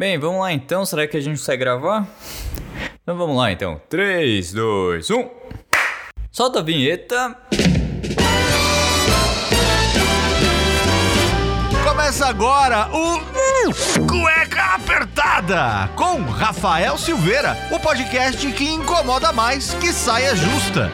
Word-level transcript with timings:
Bem, 0.00 0.16
vamos 0.16 0.40
lá 0.40 0.50
então. 0.50 0.86
Será 0.86 1.06
que 1.06 1.14
a 1.14 1.20
gente 1.20 1.36
consegue 1.36 1.60
gravar? 1.60 2.08
Então 3.02 3.18
vamos 3.18 3.36
lá 3.36 3.52
então. 3.52 3.78
3, 3.90 4.50
2, 4.50 5.10
1. 5.10 5.28
Solta 6.32 6.60
a 6.60 6.62
vinheta. 6.62 7.36
Começa 11.86 12.26
agora 12.26 12.88
o 12.94 14.06
Cueca 14.06 14.74
Apertada 14.76 15.90
com 15.94 16.22
Rafael 16.22 16.96
Silveira, 16.96 17.54
o 17.70 17.78
podcast 17.78 18.50
que 18.52 18.70
incomoda 18.70 19.34
mais 19.34 19.74
que 19.74 19.92
saia 19.92 20.34
justa. 20.34 20.90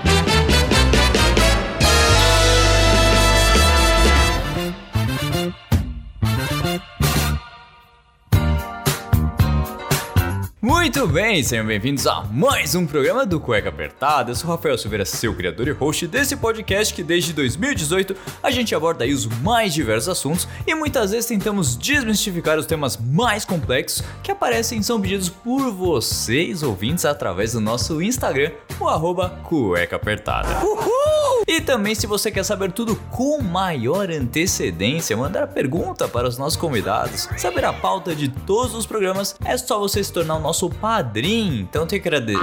Muito 10.67 11.07
bem, 11.07 11.45
sejam 11.45 11.65
bem-vindos 11.65 12.09
a 12.09 12.25
mais 12.25 12.75
um 12.75 12.85
programa 12.85 13.25
do 13.25 13.39
Cueca 13.39 13.69
Apertada. 13.69 14.33
Eu 14.33 14.35
sou 14.35 14.51
Rafael 14.51 14.77
Silveira, 14.77 15.05
seu 15.05 15.33
criador 15.33 15.69
e 15.69 15.71
host 15.71 16.09
desse 16.09 16.35
podcast 16.35 16.93
que 16.93 17.05
desde 17.05 17.33
2018 17.33 18.17
a 18.43 18.51
gente 18.51 18.75
aborda 18.75 19.05
aí 19.05 19.15
os 19.15 19.27
mais 19.27 19.73
diversos 19.73 20.09
assuntos 20.09 20.49
e 20.67 20.75
muitas 20.75 21.13
vezes 21.13 21.27
tentamos 21.27 21.77
desmistificar 21.77 22.59
os 22.59 22.67
temas 22.67 22.97
mais 22.97 23.45
complexos 23.45 24.05
que 24.25 24.33
aparecem 24.33 24.81
e 24.81 24.83
são 24.83 25.01
pedidos 25.01 25.29
por 25.29 25.71
vocês 25.71 26.65
ouvintes 26.65 27.05
através 27.05 27.53
do 27.53 27.61
nosso 27.61 28.03
Instagram, 28.03 28.51
o 28.81 28.89
arroba 28.89 29.41
Cueca 29.45 29.95
Apertada. 29.95 30.49
Uhul! 30.67 31.16
E 31.47 31.61
também, 31.61 31.95
se 31.95 32.09
você 32.09 32.29
quer 32.31 32.43
saber 32.43 32.73
tudo 32.73 32.97
com 33.11 33.41
maior 33.41 34.11
antecedência, 34.11 35.17
mandar 35.17 35.47
pergunta 35.47 36.09
para 36.09 36.27
os 36.27 36.37
nossos 36.37 36.57
convidados, 36.57 37.29
saber 37.37 37.65
a 37.65 37.73
pauta 37.73 38.17
de 38.17 38.29
todos 38.29 38.75
os 38.75 38.85
programas, 38.85 39.37
é 39.45 39.57
só 39.57 39.79
você 39.79 40.03
se 40.03 40.13
tornar 40.13 40.35
o 40.37 40.41
nosso 40.41 40.69
padrinho. 40.69 41.61
Então 41.61 41.87
tenho 41.87 42.03
que 42.03 42.09
agradecer. 42.09 42.41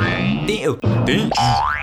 Eu 0.47 0.77
tenho. 1.05 1.29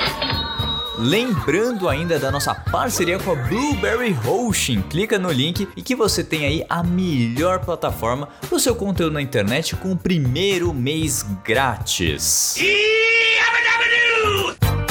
Lembrando 0.97 1.89
ainda 1.89 2.17
da 2.17 2.31
nossa 2.31 2.55
parceria 2.55 3.19
com 3.19 3.31
a 3.31 3.35
Blueberry 3.35 4.15
Hosting, 4.25 4.81
clica 4.83 5.19
no 5.19 5.29
link 5.29 5.67
e 5.75 5.81
que 5.81 5.93
você 5.93 6.23
tem 6.23 6.45
aí 6.45 6.65
a 6.69 6.81
melhor 6.81 7.59
plataforma 7.59 8.27
para 8.47 8.55
o 8.55 8.59
seu 8.59 8.73
conteúdo 8.75 9.13
na 9.13 9.21
internet 9.21 9.75
com 9.75 9.91
o 9.91 9.97
primeiro 9.97 10.73
mês 10.73 11.23
grátis. 11.43 12.55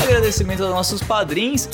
Agradecimento 0.03 0.63
aos 0.63 0.73
nossos 0.73 1.03
padrinhos 1.03 1.67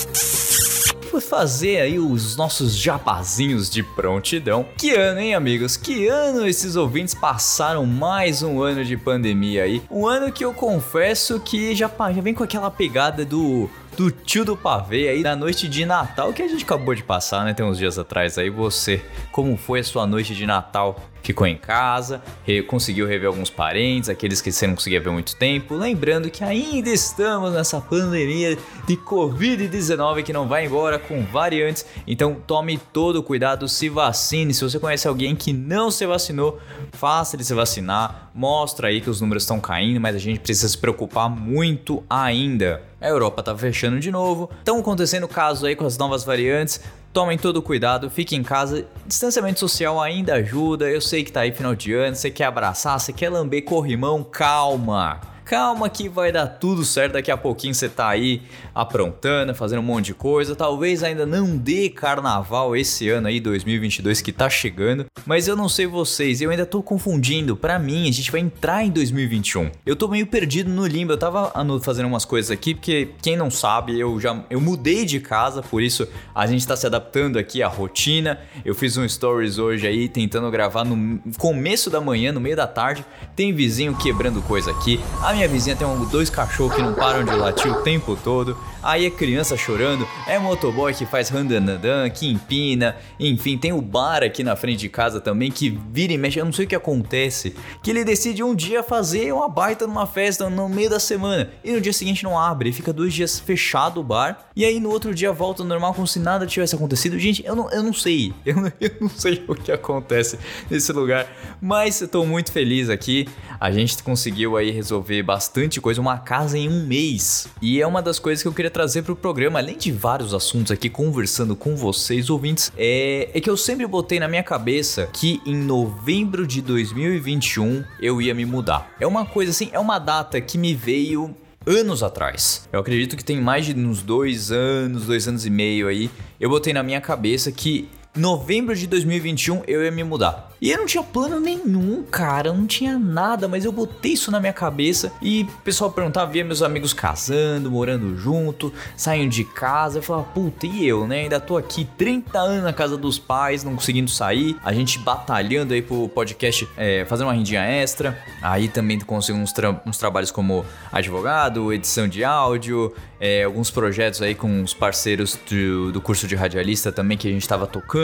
por 1.11 1.20
fazer 1.20 1.80
aí 1.80 1.98
os 1.98 2.36
nossos 2.36 2.77
jabazinhos 2.77 3.69
de 3.69 3.83
prontidão. 3.83 4.66
Que 4.77 4.94
ano, 4.94 5.20
hein, 5.20 5.34
amigos? 5.34 5.77
Que 5.77 6.06
ano 6.06 6.47
esses 6.47 6.77
ouvintes 6.77 7.14
passaram 7.14 7.84
mais 7.84 8.42
um 8.42 8.62
ano 8.62 8.84
de 8.84 8.97
pandemia 8.97 9.64
aí? 9.64 9.83
Um 9.91 10.06
ano 10.06 10.31
que 10.31 10.44
eu 10.44 10.55
confesso 10.55 11.41
que 11.41 11.75
já, 11.75 11.91
já 12.14 12.20
vem 12.22 12.33
com 12.33 12.44
aquela 12.44 12.70
pegada 12.70 13.25
do 13.25 13.69
do 14.01 14.11
tio 14.11 14.47
do 14.47 14.56
pavê 14.56 15.11
aí 15.11 15.23
da 15.23 15.37
noite 15.37 15.69
de 15.69 15.84
Natal 15.84 16.33
que 16.33 16.41
a 16.41 16.48
gente 16.48 16.65
acabou 16.65 16.95
de 16.95 17.03
passar, 17.03 17.45
né? 17.45 17.53
Tem 17.53 17.67
uns 17.67 17.77
dias 17.77 17.98
atrás 17.98 18.39
aí. 18.39 18.48
Você, 18.48 19.05
como 19.31 19.55
foi 19.59 19.81
a 19.81 19.84
sua 19.84 20.06
noite 20.06 20.34
de 20.34 20.47
Natal? 20.47 20.98
Ficou 21.23 21.47
em 21.47 21.59
casa, 21.59 22.23
re 22.47 22.62
conseguiu 22.62 23.06
rever 23.06 23.28
alguns 23.28 23.51
parentes, 23.51 24.09
aqueles 24.09 24.41
que 24.41 24.51
você 24.51 24.67
não 24.67 24.75
conseguia 24.75 25.03
ver 25.03 25.11
muito 25.11 25.37
tempo. 25.37 25.75
Lembrando 25.75 26.31
que 26.31 26.43
ainda 26.43 26.89
estamos 26.89 27.53
nessa 27.53 27.78
pandemia 27.78 28.56
de 28.87 28.97
Covid-19 28.97 30.22
que 30.22 30.32
não 30.32 30.49
vai 30.49 30.65
embora 30.65 30.99
com 30.99 31.22
variantes. 31.22 31.84
Então 32.06 32.34
tome 32.34 32.78
todo 32.78 33.22
cuidado, 33.22 33.69
se 33.69 33.91
vacine. 33.91 34.55
Se 34.55 34.65
você 34.65 34.78
conhece 34.78 35.06
alguém 35.06 35.37
que 35.37 35.53
não 35.53 35.91
se 35.91 36.06
vacinou, 36.06 36.59
faça 36.93 37.37
ele 37.37 37.44
se 37.44 37.53
vacinar. 37.53 38.31
Mostra 38.34 38.88
aí 38.88 39.03
que 39.03 39.11
os 39.11 39.21
números 39.21 39.43
estão 39.43 39.61
caindo, 39.61 40.00
mas 40.00 40.17
a 40.17 40.19
gente 40.19 40.41
precisa 40.41 40.69
se 40.69 40.78
preocupar 40.78 41.28
muito 41.28 42.03
ainda. 42.09 42.88
A 43.00 43.09
Europa 43.09 43.43
tá 43.43 43.56
fechando 43.56 43.99
de 43.99 44.11
novo. 44.11 44.50
Estão 44.59 44.78
acontecendo 44.78 45.27
casos 45.27 45.65
aí 45.65 45.75
com 45.75 45.87
as 45.87 45.97
novas 45.97 46.22
variantes. 46.22 46.81
Tomem 47.12 47.38
todo 47.38 47.62
cuidado, 47.62 48.11
fiquem 48.11 48.41
em 48.41 48.43
casa. 48.43 48.87
Distanciamento 49.06 49.59
social 49.59 50.00
ainda 50.00 50.34
ajuda. 50.34 50.88
Eu 50.88 51.00
sei 51.00 51.25
que 51.25 51.33
tá 51.33 51.41
aí 51.41 51.53
final 51.53 51.75
de 51.75 51.93
ano, 51.94 52.15
você 52.15 52.31
quer 52.31 52.44
abraçar, 52.44 53.00
você 53.00 53.12
quer 53.12 53.31
lamber 53.31 53.65
corrimão, 53.65 54.22
calma. 54.22 55.30
Calma 55.50 55.91
que 55.91 56.09
vai 56.09 56.31
dar 56.31 56.47
tudo 56.47 56.84
certo, 56.84 57.15
daqui 57.15 57.28
a 57.28 57.37
pouquinho 57.37 57.75
você 57.75 57.88
tá 57.88 58.09
aí 58.09 58.41
aprontando, 58.72 59.53
fazendo 59.53 59.81
um 59.81 59.83
monte 59.83 60.06
de 60.06 60.15
coisa. 60.15 60.55
Talvez 60.55 61.03
ainda 61.03 61.27
não 61.27 61.56
dê 61.56 61.91
carnaval 61.91 62.77
esse 62.77 63.09
ano 63.09 63.27
aí 63.27 63.41
2022 63.41 64.22
que 64.22 64.31
tá 64.31 64.49
chegando, 64.49 65.06
mas 65.27 65.49
eu 65.49 65.56
não 65.56 65.69
sei 65.69 65.88
vocês, 65.88 66.41
eu 66.41 66.50
ainda 66.50 66.65
tô 66.65 66.84
confundindo. 66.84 67.56
Para 67.56 67.81
mim, 67.81 68.09
a 68.09 68.12
gente 68.12 68.31
vai 68.31 68.41
entrar 68.41 68.84
em 68.84 68.91
2021. 68.91 69.72
Eu 69.84 69.97
tô 69.97 70.06
meio 70.06 70.25
perdido 70.25 70.71
no 70.71 70.87
limbo. 70.87 71.15
Eu 71.15 71.19
tava 71.19 71.53
fazendo 71.82 72.06
umas 72.06 72.25
coisas 72.25 72.53
aqui 72.53 72.72
porque 72.72 73.09
quem 73.21 73.37
não 73.37 73.50
sabe, 73.50 73.99
eu 73.99 74.21
já 74.21 74.44
eu 74.49 74.61
mudei 74.61 75.05
de 75.05 75.19
casa, 75.19 75.62
por 75.62 75.82
isso 75.82 76.06
a 76.32 76.47
gente 76.47 76.65
tá 76.65 76.77
se 76.77 76.87
adaptando 76.87 77.41
aqui 77.41 77.61
à 77.61 77.67
rotina. 77.67 78.38
Eu 78.65 78.72
fiz 78.72 78.97
um 78.97 79.09
stories 79.09 79.59
hoje 79.59 79.84
aí 79.84 80.09
tentando 80.09 80.49
gravar 80.49 80.84
no 80.84 81.19
começo 81.38 81.91
da 81.91 82.00
manhã, 82.00 82.31
no 82.31 82.41
meio 82.41 82.55
da 82.55 82.69
tarde. 82.69 83.05
Tem 83.34 83.53
vizinho 83.53 83.97
quebrando 83.97 84.41
coisa 84.43 84.71
aqui. 84.71 85.00
A 85.21 85.40
minha 85.40 85.40
vizinha 85.49 85.77
tem 85.77 85.87
dois 86.11 86.31
cachorros 86.31 86.75
que 86.75 86.83
não 86.83 86.95
param 86.95 87.25
de 87.25 87.34
latir 87.34 87.71
o 87.71 87.83
tempo 87.83 88.17
todo. 88.17 88.56
Aí 88.83 89.05
é 89.05 89.11
criança 89.11 89.59
chorando, 89.59 90.09
é 90.27 90.39
motoboy 90.39 90.95
que 90.95 91.05
faz 91.05 91.28
randandandan, 91.28 92.09
que 92.09 92.27
empina, 92.27 92.97
enfim, 93.19 93.59
tem 93.59 93.73
o 93.73 93.83
bar 93.83 94.23
aqui 94.23 94.43
na 94.43 94.56
frente 94.56 94.79
de 94.79 94.89
casa 94.89 95.21
também 95.21 95.50
que 95.50 95.69
vira 95.93 96.15
e 96.15 96.19
mexe, 96.19 96.39
eu 96.39 96.47
não 96.47 96.53
sei 96.53 96.65
o 96.65 96.69
que 96.69 96.75
acontece, 96.75 97.55
que 97.83 97.91
ele 97.91 98.05
decide 98.05 98.43
um 98.43 98.55
dia 98.55 98.83
fazer 98.83 99.34
uma 99.34 99.50
baita 99.50 99.87
numa 99.87 100.06
festa 100.06 100.49
no 100.49 100.67
meio 100.67 100.89
da 100.89 100.99
semana. 100.99 101.50
E 101.62 101.73
no 101.73 101.81
dia 101.81 101.93
seguinte 101.93 102.25
não 102.25 102.39
abre, 102.39 102.73
fica 102.73 102.91
dois 102.91 103.12
dias 103.12 103.39
fechado 103.39 104.00
o 104.00 104.03
bar. 104.03 104.49
E 104.56 104.65
aí 104.65 104.81
no 104.81 104.91
outro 104.91 105.15
dia 105.15 105.31
volta 105.31 105.62
normal 105.62 105.93
como 105.93 106.06
se 106.06 106.19
nada 106.19 106.47
tivesse 106.47 106.75
acontecido. 106.75 107.19
Gente, 107.19 107.45
eu 107.45 107.55
não, 107.55 107.71
eu 107.71 107.83
não 107.83 107.93
sei, 107.93 108.33
eu 108.47 108.56
não, 108.56 108.73
eu 108.81 108.93
não 108.99 109.11
sei 109.11 109.45
o 109.47 109.55
que 109.55 109.71
acontece 109.71 110.39
nesse 110.71 110.91
lugar, 110.93 111.27
mas 111.61 112.00
eu 112.00 112.09
tô 112.09 112.25
muito 112.25 112.50
feliz 112.50 112.89
aqui, 112.89 113.29
a 113.61 113.71
gente 113.71 114.03
conseguiu 114.03 114.56
aí 114.56 114.71
resolver 114.71 115.23
bastante 115.31 115.81
coisa, 115.81 116.01
uma 116.01 116.19
casa 116.19 116.59
em 116.59 116.69
um 116.69 116.85
mês 116.85 117.47
e 117.63 117.81
é 117.81 117.87
uma 117.87 118.03
das 118.03 118.19
coisas 118.19 118.43
que 118.43 118.49
eu 118.49 118.53
queria 118.53 118.69
trazer 118.69 119.03
para 119.03 119.13
o 119.13 119.17
programa, 119.17 119.61
além 119.61 119.79
de 119.79 119.93
vários 119.93 120.35
assuntos 120.35 120.73
aqui 120.73 120.91
conversando 120.91 121.55
com 121.55 121.77
vocês, 121.77 122.29
ouvintes, 122.29 122.73
é, 122.77 123.31
é 123.33 123.41
que 123.41 123.49
eu 123.49 123.57
sempre 123.57 123.87
botei 123.87 124.19
na 124.19 124.27
minha 124.27 124.43
cabeça 124.43 125.09
que 125.13 125.41
em 125.47 125.55
novembro 125.55 126.45
de 126.45 126.61
2021 126.61 127.85
eu 128.03 128.21
ia 128.21 128.35
me 128.35 128.45
mudar. 128.45 128.91
É 128.99 129.07
uma 129.07 129.25
coisa 129.25 129.53
assim, 129.53 129.71
é 129.73 129.79
uma 129.79 130.01
data 130.01 130.41
que 130.41 130.59
me 130.59 130.75
veio 130.75 131.33
anos 131.65 132.03
atrás. 132.03 132.69
Eu 132.73 132.81
acredito 132.81 133.17
que 133.17 133.25
tem 133.25 133.41
mais 133.41 133.65
de 133.67 133.73
uns 133.73 134.03
dois 134.03 134.51
anos, 134.51 135.07
dois 135.07 135.29
anos 135.29 135.47
e 135.47 135.51
meio 135.51 135.87
aí. 135.87 136.11
Eu 136.41 136.51
botei 136.51 136.73
na 136.73 136.83
minha 136.83 137.01
cabeça 137.01 137.53
que 137.53 137.89
novembro 138.16 138.75
de 138.75 138.87
2021 138.87 139.62
eu 139.66 139.84
ia 139.84 139.91
me 139.91 140.03
mudar. 140.03 140.50
E 140.60 140.71
eu 140.71 140.76
não 140.76 140.84
tinha 140.84 141.03
plano 141.03 141.41
nenhum, 141.41 142.03
cara, 142.03 142.48
eu 142.48 142.54
não 142.54 142.66
tinha 142.66 142.98
nada, 142.98 143.48
mas 143.48 143.65
eu 143.65 143.72
botei 143.72 144.12
isso 144.12 144.31
na 144.31 144.38
minha 144.38 144.53
cabeça 144.53 145.10
e 145.22 145.44
o 145.44 145.62
pessoal 145.62 145.91
perguntava, 145.91 146.31
via 146.31 146.44
meus 146.44 146.60
amigos 146.60 146.93
casando, 146.93 147.70
morando 147.70 148.15
junto, 148.19 148.70
saindo 148.94 149.31
de 149.31 149.43
casa, 149.43 149.99
eu 149.99 150.03
falava, 150.03 150.26
puta, 150.34 150.66
e 150.66 150.87
eu, 150.87 151.06
né? 151.06 151.20
Ainda 151.20 151.41
tô 151.41 151.56
aqui 151.56 151.88
30 151.97 152.38
anos 152.38 152.62
na 152.62 152.75
casa 152.75 152.99
dos 152.99 153.19
pais, 153.19 153.65
não 153.65 153.75
conseguindo 153.75 154.10
sair, 154.10 154.54
a 154.62 154.70
gente 154.75 154.99
batalhando 154.99 155.72
aí 155.72 155.81
pro 155.81 156.10
podcast, 156.10 156.69
é, 156.76 157.06
fazendo 157.06 157.29
uma 157.29 157.32
rendinha 157.32 157.62
extra, 157.62 158.19
aí 158.43 158.69
também 158.69 159.00
consigo 159.00 159.38
uns, 159.38 159.55
tra 159.55 159.81
uns 159.87 159.96
trabalhos 159.96 160.31
como 160.31 160.67
advogado, 160.93 161.73
edição 161.73 162.06
de 162.06 162.23
áudio, 162.23 162.93
é, 163.19 163.44
alguns 163.44 163.70
projetos 163.70 164.20
aí 164.20 164.35
com 164.35 164.62
os 164.62 164.75
parceiros 164.75 165.38
do, 165.49 165.93
do 165.93 166.00
curso 166.00 166.26
de 166.26 166.35
radialista 166.35 166.93
também 166.93 167.17
que 167.17 167.29
a 167.29 167.31
gente 167.31 167.49
tava 167.49 167.67
tocando, 167.67 168.00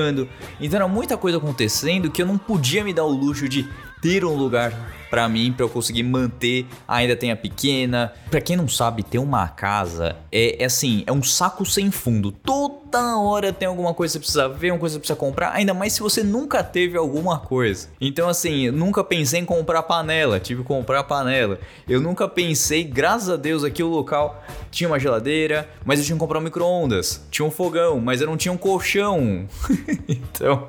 então 0.61 0.77
era 0.79 0.89
muita 0.89 1.17
coisa 1.17 1.39
acontecendo 1.39 2.11
que 2.11 2.23
eu 2.23 2.27
não 2.27 2.39
podia 2.39 2.85
me 2.85 2.93
dar 2.93 3.05
o 3.05 3.11
luxo 3.11 3.49
de 3.49 3.69
ter 4.01 4.25
um 4.25 4.35
lugar 4.35 4.73
para 5.11 5.29
mim 5.29 5.53
para 5.53 5.65
eu 5.65 5.69
conseguir 5.69 6.03
manter 6.03 6.67
ainda 6.87 7.17
tem 7.17 7.31
a 7.31 7.37
pequena. 7.37 8.13
Para 8.31 8.41
quem 8.41 8.57
não 8.57 8.69
sabe, 8.69 9.03
ter 9.03 9.19
uma 9.19 9.49
casa 9.49 10.17
é, 10.31 10.63
é 10.63 10.67
assim, 10.67 11.05
é 11.07 11.13
um 11.13 11.23
saco 11.23 11.65
sem 11.65 11.91
fundo. 11.91 12.31
Toda 12.31 13.17
hora 13.19 13.53
tem 13.53 13.69
alguma 13.69 13.95
coisa 13.95 14.13
que 14.13 14.27
você 14.27 14.39
precisa 14.39 14.49
ver, 14.49 14.73
uma 14.73 14.79
coisa 14.79 14.99
que 14.99 15.07
você 15.07 15.15
precisa 15.15 15.19
comprar, 15.19 15.53
ainda 15.53 15.73
mais 15.73 15.93
se 15.93 16.01
você 16.01 16.23
nunca 16.23 16.63
teve 16.63 16.97
alguma 16.97 17.39
coisa. 17.39 17.89
Então, 18.01 18.29
assim, 18.29 18.67
eu 18.67 18.73
nunca 18.73 19.03
pensei 19.05 19.41
em 19.41 19.45
comprar 19.45 19.83
panela, 19.85 20.41
tive 20.41 20.63
que 20.63 20.69
comprar 20.69 21.05
panela. 21.05 21.59
Eu 21.89 22.01
nunca 22.01 22.29
pensei, 22.29 22.85
graças 22.85 23.31
a 23.31 23.37
Deus, 23.37 23.65
aqui 23.65 23.83
o 23.83 23.89
local 23.89 24.43
tinha 24.71 24.89
uma 24.89 24.99
geladeira, 24.99 25.69
mas 25.85 25.99
eu 25.99 26.05
tinha 26.05 26.17
que 26.17 26.21
comprar 26.21 26.39
um 26.39 26.43
micro-ondas, 26.43 27.25
tinha 27.31 27.47
um 27.47 27.51
fogão, 27.51 28.01
mas 28.01 28.21
eu 28.21 28.27
não 28.27 28.37
tinha 28.37 28.53
um 28.53 28.59
colchão. 28.59 29.47
então, 30.09 30.69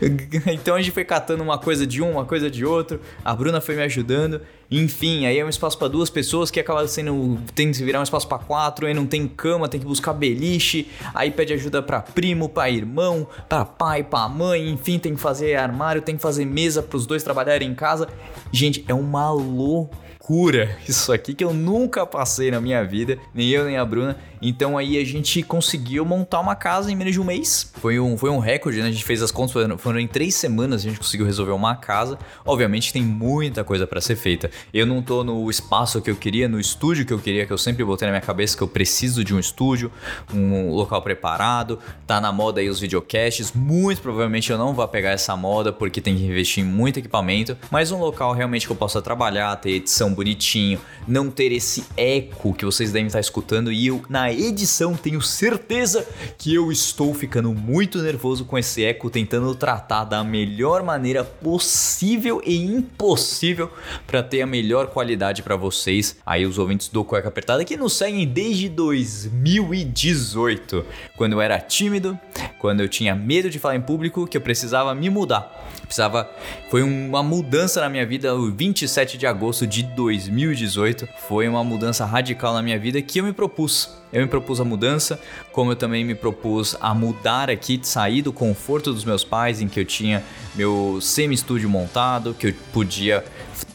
então 0.46 0.74
a 0.74 0.80
gente 0.80 0.92
foi 0.92 1.04
catando 1.04 1.42
uma 1.42 1.58
coisa 1.58 1.86
de 1.86 2.02
um, 2.02 2.12
uma 2.12 2.24
coisa 2.24 2.50
de 2.50 2.61
outro, 2.64 3.00
a 3.24 3.34
Bruna 3.34 3.60
foi 3.60 3.76
me 3.76 3.82
ajudando. 3.82 4.40
Enfim, 4.70 5.26
aí 5.26 5.38
é 5.38 5.44
um 5.44 5.48
espaço 5.48 5.76
para 5.76 5.88
duas 5.88 6.08
pessoas 6.08 6.50
que 6.50 6.58
acaba 6.58 6.86
sendo. 6.88 7.38
tem 7.54 7.70
que 7.70 7.84
virar 7.84 8.00
um 8.00 8.02
espaço 8.02 8.26
para 8.26 8.38
quatro, 8.38 8.86
aí 8.86 8.94
não 8.94 9.06
tem 9.06 9.28
cama, 9.28 9.68
tem 9.68 9.78
que 9.78 9.86
buscar 9.86 10.14
beliche, 10.14 10.88
aí 11.14 11.30
pede 11.30 11.52
ajuda 11.52 11.82
para 11.82 12.00
primo, 12.00 12.48
para 12.48 12.70
irmão, 12.70 13.26
para 13.48 13.64
pai, 13.64 14.02
para 14.02 14.28
mãe, 14.28 14.70
enfim, 14.70 14.98
tem 14.98 15.14
que 15.14 15.20
fazer 15.20 15.56
armário, 15.56 16.00
tem 16.00 16.16
que 16.16 16.22
fazer 16.22 16.46
mesa 16.46 16.82
para 16.82 16.96
os 16.96 17.06
dois 17.06 17.22
trabalharem 17.22 17.68
em 17.68 17.74
casa. 17.74 18.08
Gente, 18.50 18.84
é 18.88 18.94
uma 18.94 19.30
loucura 19.30 20.78
isso 20.88 21.12
aqui 21.12 21.34
que 21.34 21.44
eu 21.44 21.52
nunca 21.52 22.06
passei 22.06 22.50
na 22.50 22.60
minha 22.60 22.82
vida, 22.84 23.18
nem 23.34 23.48
eu 23.50 23.64
nem 23.64 23.76
a 23.76 23.84
Bruna. 23.84 24.16
Então 24.42 24.76
aí 24.76 24.98
a 24.98 25.04
gente 25.04 25.40
conseguiu 25.44 26.04
montar 26.04 26.40
uma 26.40 26.56
casa 26.56 26.90
em 26.90 26.96
menos 26.96 27.12
de 27.12 27.20
um 27.20 27.24
mês. 27.24 27.70
Foi 27.74 28.00
um, 28.00 28.18
foi 28.18 28.28
um 28.28 28.40
recorde, 28.40 28.80
né? 28.80 28.88
A 28.88 28.90
gente 28.90 29.04
fez 29.04 29.22
as 29.22 29.30
contas, 29.30 29.52
foram, 29.52 29.78
foram 29.78 30.00
em 30.00 30.08
três 30.08 30.34
semanas 30.34 30.84
a 30.84 30.88
gente 30.88 30.98
conseguiu 30.98 31.24
resolver 31.24 31.52
uma 31.52 31.76
casa. 31.76 32.18
Obviamente 32.44 32.92
tem 32.92 33.02
muita 33.02 33.62
coisa 33.62 33.86
para 33.86 34.00
ser 34.00 34.16
feita. 34.16 34.50
Eu 34.74 34.84
não 34.84 35.00
tô 35.00 35.22
no 35.22 35.48
espaço 35.48 36.02
que 36.02 36.10
eu 36.10 36.16
queria, 36.16 36.48
no 36.48 36.58
estúdio 36.58 37.06
que 37.06 37.12
eu 37.12 37.20
queria, 37.20 37.46
que 37.46 37.52
eu 37.52 37.58
sempre 37.58 37.84
botei 37.84 38.06
na 38.06 38.12
minha 38.12 38.20
cabeça 38.20 38.56
que 38.56 38.62
eu 38.62 38.68
preciso 38.68 39.22
de 39.22 39.32
um 39.32 39.38
estúdio, 39.38 39.92
um 40.34 40.72
local 40.72 41.00
preparado. 41.02 41.78
Tá 42.04 42.20
na 42.20 42.32
moda 42.32 42.60
aí 42.60 42.68
os 42.68 42.80
videocasts. 42.80 43.52
Muito 43.52 44.02
provavelmente 44.02 44.50
eu 44.50 44.58
não 44.58 44.74
vou 44.74 44.86
pegar 44.88 45.10
essa 45.10 45.36
moda 45.36 45.72
porque 45.72 46.00
tem 46.00 46.16
que 46.16 46.24
investir 46.24 46.64
em 46.64 46.66
muito 46.66 46.98
equipamento. 46.98 47.56
Mas 47.70 47.92
um 47.92 47.98
local 48.00 48.32
realmente 48.32 48.66
que 48.66 48.72
eu 48.72 48.76
possa 48.76 49.00
trabalhar, 49.00 49.54
ter 49.54 49.70
edição 49.70 50.12
bonitinho, 50.12 50.80
não 51.06 51.30
ter 51.30 51.52
esse 51.52 51.84
eco 51.96 52.52
que 52.52 52.64
vocês 52.64 52.90
devem 52.90 53.06
estar 53.06 53.20
escutando. 53.20 53.70
E 53.70 53.86
eu, 53.86 54.02
na 54.08 54.31
edição, 54.32 54.94
tenho 54.94 55.20
certeza 55.20 56.06
que 56.36 56.52
eu 56.54 56.72
estou 56.72 57.14
ficando 57.14 57.54
muito 57.54 58.02
nervoso 58.02 58.44
com 58.44 58.58
esse 58.58 58.84
eco, 58.84 59.08
tentando 59.10 59.54
tratar 59.54 60.04
da 60.04 60.24
melhor 60.24 60.82
maneira 60.82 61.22
possível 61.22 62.42
e 62.44 62.56
impossível 62.56 63.70
para 64.06 64.22
ter 64.22 64.40
a 64.42 64.46
melhor 64.46 64.88
qualidade 64.88 65.42
para 65.42 65.56
vocês. 65.56 66.16
Aí 66.24 66.46
os 66.46 66.58
ouvintes 66.58 66.88
do 66.88 67.04
Cueca 67.04 67.28
Apertada 67.28 67.64
que 67.64 67.76
nos 67.76 67.92
seguem 67.92 68.26
desde 68.26 68.68
2018, 68.68 70.84
quando 71.16 71.34
eu 71.34 71.40
era 71.40 71.60
tímido, 71.60 72.18
quando 72.58 72.80
eu 72.80 72.88
tinha 72.88 73.14
medo 73.14 73.50
de 73.50 73.58
falar 73.58 73.76
em 73.76 73.80
público, 73.80 74.26
que 74.26 74.36
eu 74.36 74.40
precisava 74.40 74.94
me 74.94 75.10
mudar. 75.10 75.70
Precisava 75.92 76.26
foi 76.70 76.82
uma 76.82 77.22
mudança 77.22 77.78
na 77.82 77.90
minha 77.90 78.06
vida, 78.06 78.34
o 78.34 78.50
27 78.50 79.18
de 79.18 79.26
agosto 79.26 79.66
de 79.66 79.82
2018, 79.82 81.06
foi 81.28 81.46
uma 81.46 81.62
mudança 81.62 82.06
radical 82.06 82.54
na 82.54 82.62
minha 82.62 82.78
vida 82.78 83.02
que 83.02 83.18
eu 83.18 83.24
me 83.24 83.32
propus. 83.34 83.90
Eu 84.10 84.22
me 84.22 84.26
propus 84.26 84.58
a 84.58 84.64
mudança, 84.64 85.20
como 85.52 85.72
eu 85.72 85.76
também 85.76 86.02
me 86.02 86.14
propus 86.14 86.74
a 86.80 86.94
mudar 86.94 87.50
aqui, 87.50 87.78
sair 87.82 88.22
do 88.22 88.32
conforto 88.32 88.90
dos 88.90 89.04
meus 89.04 89.22
pais, 89.22 89.60
em 89.60 89.68
que 89.68 89.78
eu 89.78 89.84
tinha 89.84 90.24
meu 90.54 90.98
semi-estúdio 90.98 91.68
montado, 91.68 92.32
que 92.32 92.46
eu 92.46 92.54
podia 92.72 93.22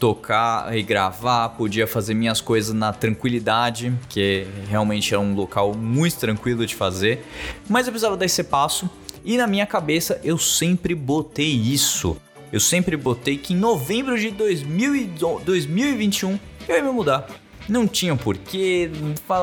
tocar 0.00 0.76
e 0.76 0.82
gravar, 0.82 1.50
podia 1.50 1.86
fazer 1.86 2.14
minhas 2.14 2.40
coisas 2.40 2.74
na 2.74 2.92
tranquilidade, 2.92 3.92
que 4.08 4.44
realmente 4.68 5.14
era 5.14 5.20
um 5.20 5.34
local 5.36 5.72
muito 5.72 6.16
tranquilo 6.16 6.66
de 6.66 6.74
fazer. 6.74 7.24
Mas 7.68 7.86
eu 7.86 7.92
precisava 7.92 8.16
dar 8.16 8.24
esse 8.24 8.42
passo 8.42 8.90
e 9.24 9.36
na 9.36 9.46
minha 9.46 9.66
cabeça 9.66 10.20
eu 10.22 10.38
sempre 10.38 10.94
botei 10.94 11.50
isso. 11.50 12.16
Eu 12.52 12.60
sempre 12.60 12.96
botei 12.96 13.36
que 13.36 13.52
em 13.52 13.56
novembro 13.56 14.18
de 14.18 14.30
2021 14.30 16.38
eu 16.66 16.76
ia 16.76 16.82
me 16.82 16.90
mudar. 16.90 17.28
Não 17.68 17.86
tinha 17.86 18.16
porquê, 18.16 18.90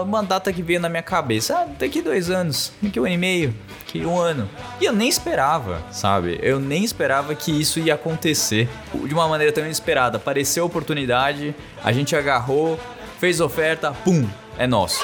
uma 0.04 0.24
data 0.24 0.51
que 0.51 0.63
veio 0.63 0.80
na 0.80 0.89
minha 0.89 1.04
cabeça. 1.04 1.60
Ah, 1.60 1.68
daqui 1.77 2.01
dois 2.01 2.31
anos, 2.31 2.72
daqui 2.81 3.00
um 3.00 3.06
ano 3.06 3.13
e 3.13 3.18
meio, 3.18 3.56
daqui 3.80 4.04
um 4.04 4.18
ano. 4.18 4.50
E 4.81 4.86
eu 4.86 4.94
nem 4.94 5.07
esperava, 5.07 5.83
sabe? 5.92 6.39
Eu 6.42 6.60
nem 6.60 6.83
esperava 6.83 7.36
que 7.36 7.51
isso 7.51 7.80
ia 7.80 7.94
acontecer 7.94 8.68
de 9.06 9.13
uma 9.13 9.28
maneira 9.28 9.54
tão 9.54 9.63
inesperada. 9.63 10.18
Apareceu 10.18 10.63
a 10.63 10.66
oportunidade, 10.66 11.54
a 11.83 11.92
gente 11.92 12.16
agarrou, 12.16 12.80
fez 13.19 13.39
oferta, 13.39 13.92
pum, 13.92 14.28
é 14.57 14.66
nosso. 14.66 15.04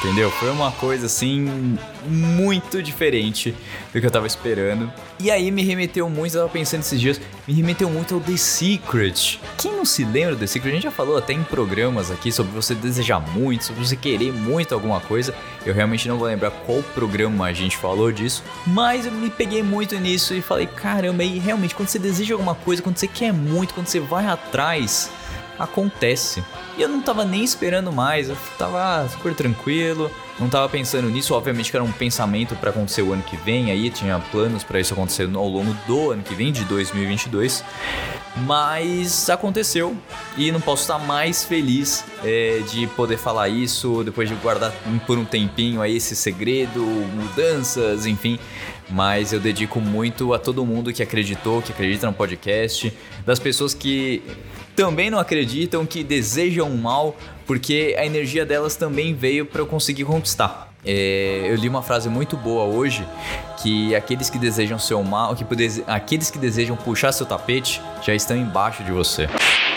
Entendeu? 0.00 0.30
Foi 0.30 0.48
uma 0.50 0.70
coisa 0.70 1.06
assim 1.06 1.76
muito 2.06 2.80
diferente 2.80 3.52
do 3.92 4.00
que 4.00 4.06
eu 4.06 4.10
tava 4.10 4.28
esperando. 4.28 4.92
E 5.18 5.28
aí 5.28 5.50
me 5.50 5.64
remeteu 5.64 6.08
muito, 6.08 6.36
eu 6.36 6.42
tava 6.42 6.52
pensando 6.52 6.82
esses 6.82 7.00
dias, 7.00 7.20
me 7.48 7.52
remeteu 7.52 7.90
muito 7.90 8.14
ao 8.14 8.20
The 8.20 8.36
Secret. 8.36 9.40
Quem 9.56 9.72
não 9.72 9.84
se 9.84 10.04
lembra 10.04 10.36
do 10.36 10.38
The 10.38 10.46
Secret? 10.46 10.70
A 10.70 10.74
gente 10.74 10.84
já 10.84 10.92
falou 10.92 11.16
até 11.16 11.32
em 11.32 11.42
programas 11.42 12.12
aqui 12.12 12.30
sobre 12.30 12.52
você 12.52 12.76
desejar 12.76 13.18
muito, 13.18 13.64
sobre 13.64 13.84
você 13.84 13.96
querer 13.96 14.32
muito 14.32 14.72
alguma 14.72 15.00
coisa. 15.00 15.34
Eu 15.66 15.74
realmente 15.74 16.06
não 16.06 16.16
vou 16.16 16.28
lembrar 16.28 16.52
qual 16.52 16.80
programa 16.94 17.46
a 17.46 17.52
gente 17.52 17.76
falou 17.76 18.12
disso, 18.12 18.44
mas 18.64 19.04
eu 19.04 19.10
me 19.10 19.30
peguei 19.30 19.64
muito 19.64 19.96
nisso 19.98 20.32
e 20.32 20.40
falei, 20.40 20.68
caramba, 20.68 21.24
e 21.24 21.40
realmente 21.40 21.74
quando 21.74 21.88
você 21.88 21.98
deseja 21.98 22.34
alguma 22.34 22.54
coisa, 22.54 22.80
quando 22.80 22.98
você 22.98 23.08
quer 23.08 23.32
muito, 23.32 23.74
quando 23.74 23.88
você 23.88 23.98
vai 23.98 24.26
atrás, 24.26 25.10
acontece. 25.58 26.42
E 26.76 26.82
eu 26.82 26.88
não 26.88 27.00
tava 27.00 27.24
nem 27.24 27.42
esperando 27.42 27.92
mais, 27.92 28.28
eu 28.28 28.36
tava 28.56 29.08
super 29.08 29.34
tranquilo, 29.34 30.10
não 30.38 30.48
tava 30.48 30.68
pensando 30.68 31.08
nisso, 31.10 31.34
obviamente 31.34 31.70
que 31.70 31.76
era 31.76 31.84
um 31.84 31.90
pensamento 31.90 32.54
para 32.54 32.70
acontecer 32.70 33.02
o 33.02 33.12
ano 33.12 33.22
que 33.22 33.36
vem, 33.36 33.70
aí 33.70 33.90
tinha 33.90 34.18
planos 34.30 34.62
para 34.62 34.78
isso 34.78 34.94
acontecer 34.94 35.28
ao 35.34 35.48
longo 35.48 35.74
do 35.86 36.12
ano 36.12 36.22
que 36.22 36.34
vem, 36.34 36.52
de 36.52 36.64
2022. 36.64 37.64
Mas 38.46 39.28
aconteceu 39.28 39.96
e 40.36 40.52
não 40.52 40.60
posso 40.60 40.82
estar 40.82 40.98
mais 40.98 41.44
feliz 41.44 42.04
é, 42.22 42.62
de 42.70 42.86
poder 42.88 43.18
falar 43.18 43.48
isso 43.48 44.04
depois 44.04 44.28
de 44.28 44.34
guardar 44.36 44.72
por 45.06 45.18
um 45.18 45.24
tempinho 45.24 45.82
aí 45.82 45.96
esse 45.96 46.14
segredo, 46.14 46.80
mudanças, 46.80 48.06
enfim. 48.06 48.38
Mas 48.88 49.32
eu 49.32 49.40
dedico 49.40 49.80
muito 49.80 50.32
a 50.32 50.38
todo 50.38 50.64
mundo 50.64 50.92
que 50.92 51.02
acreditou, 51.02 51.60
que 51.60 51.72
acredita 51.72 52.06
no 52.06 52.12
podcast, 52.12 52.92
das 53.26 53.38
pessoas 53.38 53.74
que 53.74 54.22
também 54.78 55.10
não 55.10 55.18
acreditam, 55.18 55.84
que 55.84 56.04
desejam 56.04 56.70
mal, 56.70 57.16
porque 57.44 57.96
a 57.98 58.06
energia 58.06 58.46
delas 58.46 58.76
também 58.76 59.12
veio 59.12 59.44
para 59.44 59.60
eu 59.60 59.66
conseguir 59.66 60.04
conquistar. 60.04 60.72
É, 60.86 61.46
eu 61.48 61.56
li 61.56 61.68
uma 61.68 61.82
frase 61.82 62.08
muito 62.08 62.36
boa 62.36 62.62
hoje 62.62 63.04
que 63.60 63.92
aqueles 63.96 64.30
que 64.30 64.38
desejam 64.38 64.78
seu 64.78 65.02
mal, 65.02 65.34
que 65.34 65.44
aqueles 65.88 66.30
que 66.30 66.38
desejam 66.38 66.76
puxar 66.76 67.10
seu 67.10 67.26
tapete 67.26 67.82
já 68.02 68.14
estão 68.14 68.36
embaixo 68.36 68.84
de 68.84 68.92
você. 68.92 69.28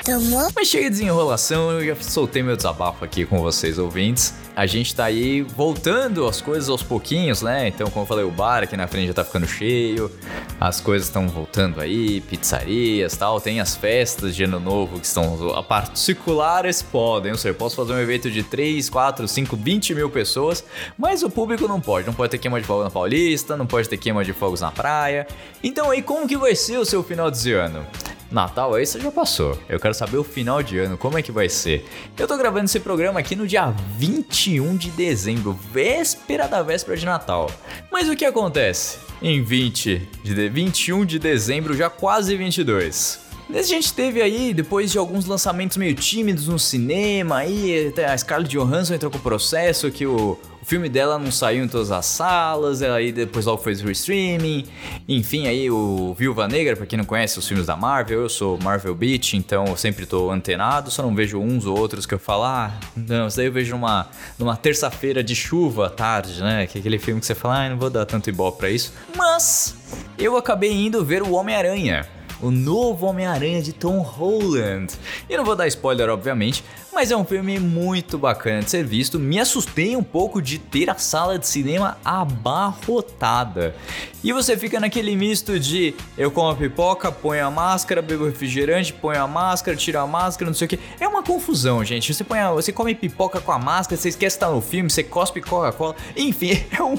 Tomou? 0.03 0.49
Mas 0.55 0.67
chega 0.67 0.85
de 0.85 0.97
desenrolação, 0.97 1.71
eu 1.71 1.85
já 1.85 2.01
soltei 2.01 2.41
meu 2.41 2.55
desabafo 2.55 3.05
aqui 3.05 3.23
com 3.23 3.39
vocês, 3.39 3.77
ouvintes. 3.77 4.33
A 4.55 4.65
gente 4.65 4.95
tá 4.95 5.05
aí 5.05 5.43
voltando 5.43 6.25
as 6.27 6.41
coisas 6.41 6.69
aos 6.69 6.81
pouquinhos, 6.81 7.43
né? 7.43 7.67
Então, 7.67 7.87
como 7.89 8.03
eu 8.03 8.07
falei, 8.07 8.25
o 8.25 8.31
bar 8.31 8.63
aqui 8.63 8.75
na 8.75 8.87
frente 8.87 9.07
já 9.07 9.13
tá 9.13 9.23
ficando 9.23 9.47
cheio, 9.47 10.11
as 10.59 10.81
coisas 10.81 11.07
estão 11.07 11.27
voltando 11.27 11.79
aí, 11.79 12.19
pizzarias 12.21 13.15
tal. 13.15 13.39
Tem 13.39 13.59
as 13.59 13.75
festas 13.75 14.35
de 14.35 14.43
ano 14.43 14.59
novo 14.59 14.99
que 14.99 15.05
estão. 15.05 15.55
A 15.55 15.61
particulares 15.61 16.81
podem, 16.81 17.31
ou 17.31 17.37
seja, 17.37 17.49
eu 17.49 17.55
posso 17.55 17.75
fazer 17.75 17.93
um 17.93 17.99
evento 17.99 18.29
de 18.29 18.41
3, 18.41 18.89
4, 18.89 19.27
5, 19.27 19.55
20 19.55 19.93
mil 19.93 20.09
pessoas, 20.09 20.63
mas 20.97 21.21
o 21.21 21.29
público 21.29 21.67
não 21.67 21.79
pode. 21.79 22.07
Não 22.07 22.13
pode 22.13 22.31
ter 22.31 22.39
queima 22.39 22.59
de 22.59 22.65
fogo 22.65 22.83
na 22.83 22.89
Paulista, 22.89 23.55
não 23.55 23.67
pode 23.67 23.87
ter 23.87 23.97
queima 23.97 24.25
de 24.25 24.33
fogos 24.33 24.61
na 24.61 24.71
praia. 24.71 25.27
Então, 25.63 25.91
aí, 25.91 26.01
como 26.01 26.27
que 26.27 26.35
vai 26.35 26.55
ser 26.55 26.77
o 26.77 26.85
seu 26.85 27.03
final 27.03 27.29
de 27.29 27.53
ano? 27.53 27.85
Natal 28.31 28.73
aí 28.73 28.85
você 28.85 28.99
já 28.99 29.11
passou. 29.11 29.59
Eu 29.67 29.79
quero 29.79 29.93
saber 29.93 30.17
o 30.17 30.23
final 30.23 30.63
de 30.63 30.79
ano, 30.79 30.97
como 30.97 31.17
é 31.17 31.21
que 31.21 31.31
vai 31.31 31.49
ser. 31.49 31.85
Eu 32.17 32.27
tô 32.27 32.37
gravando 32.37 32.65
esse 32.65 32.79
programa 32.79 33.19
aqui 33.19 33.35
no 33.35 33.45
dia 33.45 33.73
21 33.97 34.77
de 34.77 34.89
dezembro, 34.91 35.53
véspera 35.71 36.47
da 36.47 36.63
véspera 36.63 36.97
de 36.97 37.05
Natal. 37.05 37.51
Mas 37.91 38.09
o 38.09 38.15
que 38.15 38.25
acontece? 38.25 38.99
Em 39.21 39.43
20 39.43 40.09
de 40.23 40.49
21 40.49 41.05
de 41.05 41.19
dezembro, 41.19 41.75
já 41.75 41.89
quase 41.89 42.35
22. 42.35 43.30
A 43.53 43.61
gente 43.63 43.93
teve 43.93 44.21
aí, 44.21 44.53
depois 44.53 44.91
de 44.91 44.97
alguns 44.97 45.25
lançamentos 45.25 45.75
meio 45.75 45.93
tímidos 45.93 46.47
no 46.47 46.57
cinema, 46.57 47.39
aí 47.39 47.93
a 48.07 48.17
Scarlett 48.17 48.55
Johansson 48.55 48.93
entrou 48.93 49.11
com 49.11 49.17
o 49.17 49.21
processo 49.21 49.91
que 49.91 50.05
o, 50.05 50.39
o 50.61 50.65
filme 50.65 50.87
dela 50.87 51.19
não 51.19 51.31
saiu 51.31 51.63
em 51.65 51.67
todas 51.67 51.91
as 51.91 52.05
salas, 52.05 52.81
aí 52.81 53.11
depois 53.11 53.45
logo 53.45 53.61
fez 53.61 53.83
o 53.83 53.91
streaming. 53.91 54.65
Enfim, 55.07 55.47
aí 55.47 55.69
o 55.69 56.15
Viúva 56.17 56.47
Negra, 56.47 56.77
pra 56.77 56.85
quem 56.85 56.97
não 56.97 57.05
conhece 57.05 57.37
os 57.39 57.47
filmes 57.47 57.67
da 57.67 57.75
Marvel, 57.75 58.21
eu 58.21 58.29
sou 58.29 58.57
Marvel 58.57 58.95
Beach, 58.95 59.35
então 59.35 59.65
eu 59.65 59.75
sempre 59.75 60.05
tô 60.05 60.31
antenado, 60.31 60.89
só 60.89 61.03
não 61.03 61.13
vejo 61.13 61.37
uns 61.37 61.65
ou 61.65 61.77
outros 61.77 62.05
que 62.05 62.13
eu 62.13 62.19
falo, 62.19 62.43
ah, 62.43 62.71
não, 62.95 63.27
isso 63.27 63.35
daí 63.35 63.47
eu 63.47 63.51
vejo 63.51 63.71
numa, 63.71 64.07
numa 64.39 64.55
terça-feira 64.55 65.21
de 65.21 65.35
chuva 65.35 65.87
à 65.87 65.89
tarde, 65.89 66.41
né? 66.41 66.67
Que 66.67 66.77
é 66.77 66.79
aquele 66.79 66.97
filme 66.97 67.19
que 67.19 67.25
você 67.25 67.35
fala, 67.35 67.65
ah, 67.65 67.69
não 67.69 67.77
vou 67.77 67.89
dar 67.89 68.05
tanto 68.05 68.29
ibope 68.29 68.59
pra 68.59 68.69
isso. 68.69 68.93
Mas 69.15 69.75
eu 70.17 70.37
acabei 70.37 70.71
indo 70.71 71.03
ver 71.03 71.21
o 71.21 71.33
Homem-Aranha 71.33 72.07
o 72.41 72.49
novo 72.49 73.05
Homem-Aranha 73.05 73.61
de 73.61 73.73
Tom 73.73 73.99
Holland. 73.99 74.93
E 75.29 75.37
não 75.37 75.45
vou 75.45 75.55
dar 75.55 75.67
spoiler, 75.67 76.09
obviamente, 76.09 76.63
Mas 76.93 77.09
é 77.09 77.15
um 77.15 77.23
filme 77.23 77.57
muito 77.57 78.17
bacana 78.17 78.61
de 78.61 78.69
ser 78.69 78.83
visto. 78.83 79.17
Me 79.17 79.39
assustei 79.39 79.95
um 79.95 80.03
pouco 80.03 80.41
de 80.41 80.59
ter 80.59 80.89
a 80.89 80.95
sala 80.95 81.39
de 81.39 81.47
cinema 81.47 81.97
abarrotada. 82.03 83.73
E 84.21 84.33
você 84.33 84.57
fica 84.57 84.77
naquele 84.77 85.15
misto 85.15 85.57
de 85.57 85.95
eu 86.17 86.29
como 86.29 86.49
a 86.49 86.55
pipoca, 86.55 87.09
ponho 87.09 87.45
a 87.45 87.49
máscara, 87.49 88.01
bebo 88.01 88.25
refrigerante, 88.25 88.91
ponho 88.91 89.23
a 89.23 89.27
máscara, 89.27 89.77
tiro 89.77 89.99
a 89.99 90.05
máscara, 90.05 90.49
não 90.49 90.55
sei 90.55 90.65
o 90.65 90.69
que. 90.69 90.79
É 90.99 91.07
uma 91.07 91.23
confusão, 91.23 91.83
gente. 91.83 92.13
Você, 92.13 92.25
põe 92.25 92.39
a, 92.39 92.51
você 92.51 92.73
come 92.73 92.93
pipoca 92.93 93.39
com 93.39 93.53
a 93.53 93.57
máscara, 93.57 93.99
você 93.99 94.09
esquece 94.09 94.35
que 94.35 94.41
tá 94.41 94.51
no 94.51 94.61
filme, 94.61 94.89
você 94.89 95.01
cospe 95.01 95.39
Coca-Cola. 95.39 95.95
Enfim, 96.15 96.51
é, 96.71 96.77
é, 96.77 96.83
um, 96.83 96.97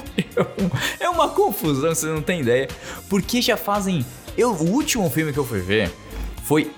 é 0.99 1.09
uma 1.09 1.29
confusão, 1.29 1.93
você 1.93 2.07
não 2.07 2.21
tem 2.21 2.41
ideia. 2.41 2.67
Porque 3.07 3.41
já 3.43 3.55
fazem. 3.55 4.03
Eu, 4.35 4.51
o 4.51 4.71
último 4.71 5.07
filme 5.11 5.31
que 5.31 5.37
eu 5.37 5.45
fui 5.45 5.61
ver 5.61 5.91
foi, 6.43 6.69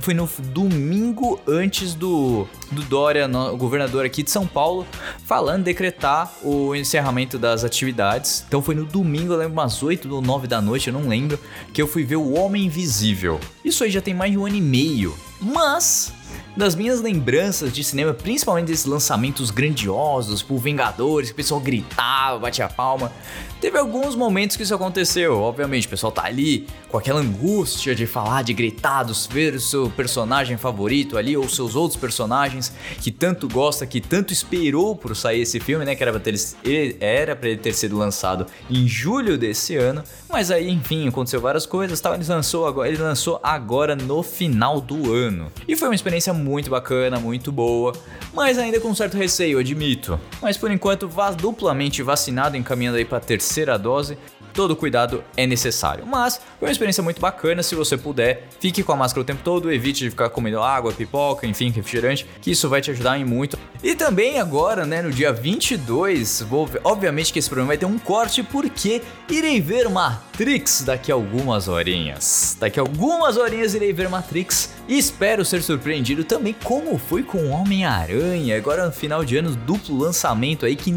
foi 0.00 0.14
no 0.14 0.28
domingo 0.52 1.40
antes 1.46 1.92
do, 1.92 2.46
do 2.70 2.82
Dória, 2.82 3.26
no, 3.26 3.56
governador 3.56 4.06
aqui 4.06 4.22
de 4.22 4.30
São 4.30 4.46
Paulo, 4.46 4.86
falando, 5.24 5.64
decretar 5.64 6.32
o 6.42 6.74
encerramento 6.74 7.36
das 7.36 7.64
atividades. 7.64 8.44
Então 8.46 8.62
foi 8.62 8.76
no 8.76 8.84
domingo, 8.84 9.32
eu 9.32 9.38
lembro 9.38 9.54
umas 9.54 9.82
8 9.82 10.14
ou 10.14 10.22
9 10.22 10.46
da 10.46 10.62
noite, 10.62 10.86
eu 10.86 10.94
não 10.94 11.08
lembro, 11.08 11.38
que 11.74 11.82
eu 11.82 11.88
fui 11.88 12.04
ver 12.04 12.16
o 12.16 12.32
Homem 12.32 12.66
Invisível. 12.66 13.40
Isso 13.64 13.82
aí 13.82 13.90
já 13.90 14.00
tem 14.00 14.14
mais 14.14 14.30
de 14.30 14.38
um 14.38 14.46
ano 14.46 14.54
e 14.54 14.60
meio. 14.60 15.14
Mas 15.40 16.12
das 16.56 16.74
minhas 16.74 17.00
lembranças 17.00 17.72
de 17.72 17.84
cinema, 17.84 18.12
principalmente 18.12 18.66
desses 18.66 18.84
lançamentos 18.84 19.50
grandiosos, 19.50 20.42
por 20.42 20.58
Vingadores, 20.58 21.28
que 21.28 21.34
o 21.34 21.36
pessoal 21.36 21.60
gritava, 21.60 22.38
batia 22.40 22.68
palma. 22.68 23.12
Teve 23.60 23.76
alguns 23.76 24.14
momentos 24.14 24.56
que 24.56 24.62
isso 24.62 24.74
aconteceu. 24.74 25.40
Obviamente, 25.40 25.86
o 25.86 25.90
pessoal 25.90 26.12
tá 26.12 26.24
ali 26.24 26.66
com 26.88 26.96
aquela 26.96 27.20
angústia 27.20 27.94
de 27.94 28.06
falar, 28.06 28.42
de 28.42 28.52
gritar, 28.52 29.04
de 29.04 29.12
ver 29.30 29.54
o 29.54 29.60
seu 29.60 29.90
personagem 29.90 30.56
favorito 30.56 31.16
ali, 31.18 31.36
ou 31.36 31.48
seus 31.48 31.74
outros 31.74 32.00
personagens 32.00 32.72
que 33.00 33.10
tanto 33.10 33.48
gosta, 33.48 33.86
que 33.86 34.00
tanto 34.00 34.32
esperou 34.32 34.94
por 34.94 35.14
sair 35.16 35.40
esse 35.40 35.58
filme, 35.58 35.84
né? 35.84 35.94
Que 35.94 36.02
era 36.02 36.12
pra, 36.12 36.20
ter, 36.20 36.96
era 37.00 37.34
pra 37.34 37.48
ele 37.48 37.58
ter 37.58 37.72
sido 37.72 37.96
lançado 37.96 38.46
em 38.70 38.86
julho 38.86 39.36
desse 39.36 39.76
ano. 39.76 40.04
Mas 40.28 40.50
aí, 40.50 40.68
enfim, 40.68 41.08
aconteceu 41.08 41.40
várias 41.40 41.66
coisas, 41.66 42.00
tal. 42.00 42.14
Ele 42.14 42.24
lançou 42.24 42.66
agora, 42.66 42.88
ele 42.88 42.98
lançou 42.98 43.40
agora 43.42 43.96
no 43.96 44.22
final 44.22 44.80
do 44.80 45.12
ano. 45.12 45.50
E 45.66 45.74
foi 45.74 45.88
uma 45.88 45.94
experiência 45.94 46.17
muito 46.32 46.70
bacana, 46.70 47.18
muito 47.20 47.52
boa, 47.52 47.92
mas 48.34 48.58
ainda 48.58 48.80
com 48.80 48.94
certo 48.94 49.16
receio, 49.16 49.58
admito. 49.58 50.18
Mas 50.42 50.56
por 50.56 50.70
enquanto, 50.70 51.08
vá 51.08 51.30
duplamente 51.30 52.02
vacinado, 52.02 52.56
encaminhando 52.56 52.98
aí 52.98 53.04
para 53.04 53.18
a 53.18 53.20
terceira 53.20 53.78
dose 53.78 54.18
todo 54.58 54.74
cuidado 54.74 55.22
é 55.36 55.46
necessário. 55.46 56.04
Mas 56.04 56.40
foi 56.58 56.66
uma 56.66 56.72
experiência 56.72 57.00
muito 57.00 57.20
bacana, 57.20 57.62
se 57.62 57.76
você 57.76 57.96
puder, 57.96 58.48
fique 58.58 58.82
com 58.82 58.90
a 58.90 58.96
máscara 58.96 59.22
o 59.22 59.24
tempo 59.24 59.40
todo, 59.44 59.72
evite 59.72 60.00
de 60.00 60.10
ficar 60.10 60.28
comendo 60.30 60.60
água, 60.60 60.92
pipoca, 60.92 61.46
enfim, 61.46 61.70
refrigerante, 61.70 62.26
que 62.40 62.50
isso 62.50 62.68
vai 62.68 62.80
te 62.80 62.90
ajudar 62.90 63.16
em 63.16 63.24
muito. 63.24 63.56
E 63.84 63.94
também 63.94 64.40
agora, 64.40 64.84
né, 64.84 65.00
no 65.00 65.12
dia 65.12 65.32
22, 65.32 66.42
vou, 66.42 66.68
obviamente 66.82 67.32
que 67.32 67.38
esse 67.38 67.48
programa 67.48 67.68
vai 67.68 67.78
ter 67.78 67.86
um 67.86 68.00
corte 68.00 68.42
porque 68.42 69.00
irei 69.30 69.60
ver 69.60 69.88
Matrix 69.88 70.82
daqui 70.82 71.12
a 71.12 71.14
algumas 71.14 71.68
horinhas. 71.68 72.56
Daqui 72.58 72.80
a 72.80 72.82
algumas 72.82 73.36
horinhas 73.36 73.74
irei 73.74 73.92
ver 73.92 74.08
Matrix 74.08 74.70
espero 74.88 75.44
ser 75.44 75.62
surpreendido 75.62 76.24
também 76.24 76.54
como 76.64 76.98
foi 76.98 77.22
com 77.22 77.50
Homem-Aranha. 77.50 78.56
Agora 78.56 78.86
no 78.86 78.92
final 78.92 79.24
de 79.24 79.36
ano, 79.36 79.54
duplo 79.54 79.96
lançamento 79.96 80.64
aí 80.64 80.76
que 80.76 80.94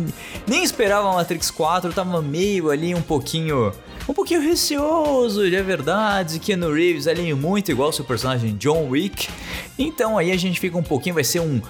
nem 0.48 0.64
esperava 0.64 1.12
Matrix 1.14 1.52
4, 1.52 1.92
tava 1.94 2.22
meio 2.22 2.70
ali 2.70 2.96
um 2.96 3.02
pouquinho 3.02 3.22
pouquinho 3.32 3.72
um 4.08 4.14
pouquinho 4.14 4.42
receoso, 4.42 5.46
é 5.46 5.62
verdade, 5.62 6.40
Keanu 6.40 6.74
Reeves 6.74 7.08
ali 7.08 7.34
muito 7.34 7.72
igual 7.72 7.88
ao 7.88 7.94
seu 7.94 8.04
personagem 8.04 8.58
John 8.58 8.90
Wick. 8.90 9.30
Então 9.78 10.18
aí 10.18 10.32
a 10.32 10.38
gente 10.38 10.60
fica 10.60 10.78
um 10.78 10.84
pouquinho, 10.84 11.16
vai 11.16 11.24
ser 11.24 11.40
um 11.40 11.62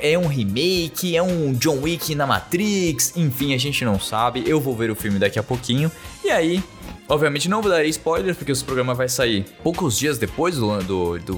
é 0.00 0.18
um 0.18 0.26
remake, 0.26 1.16
é 1.16 1.22
um 1.22 1.52
John 1.54 1.80
Wick 1.82 2.14
na 2.14 2.26
Matrix, 2.26 3.14
enfim, 3.16 3.54
a 3.54 3.58
gente 3.58 3.84
não 3.84 3.98
sabe. 3.98 4.44
Eu 4.46 4.60
vou 4.60 4.76
ver 4.76 4.90
o 4.90 4.94
filme 4.94 5.18
daqui 5.18 5.38
a 5.38 5.42
pouquinho. 5.42 5.90
E 6.22 6.30
aí, 6.30 6.62
Obviamente 7.10 7.48
não 7.48 7.60
vou 7.60 7.68
dar 7.68 7.84
spoiler, 7.86 8.36
porque 8.36 8.52
esse 8.52 8.64
programa 8.64 8.94
vai 8.94 9.08
sair 9.08 9.44
poucos 9.64 9.98
dias 9.98 10.16
depois 10.16 10.56
do, 10.56 10.78
do, 10.78 11.18
do, 11.18 11.34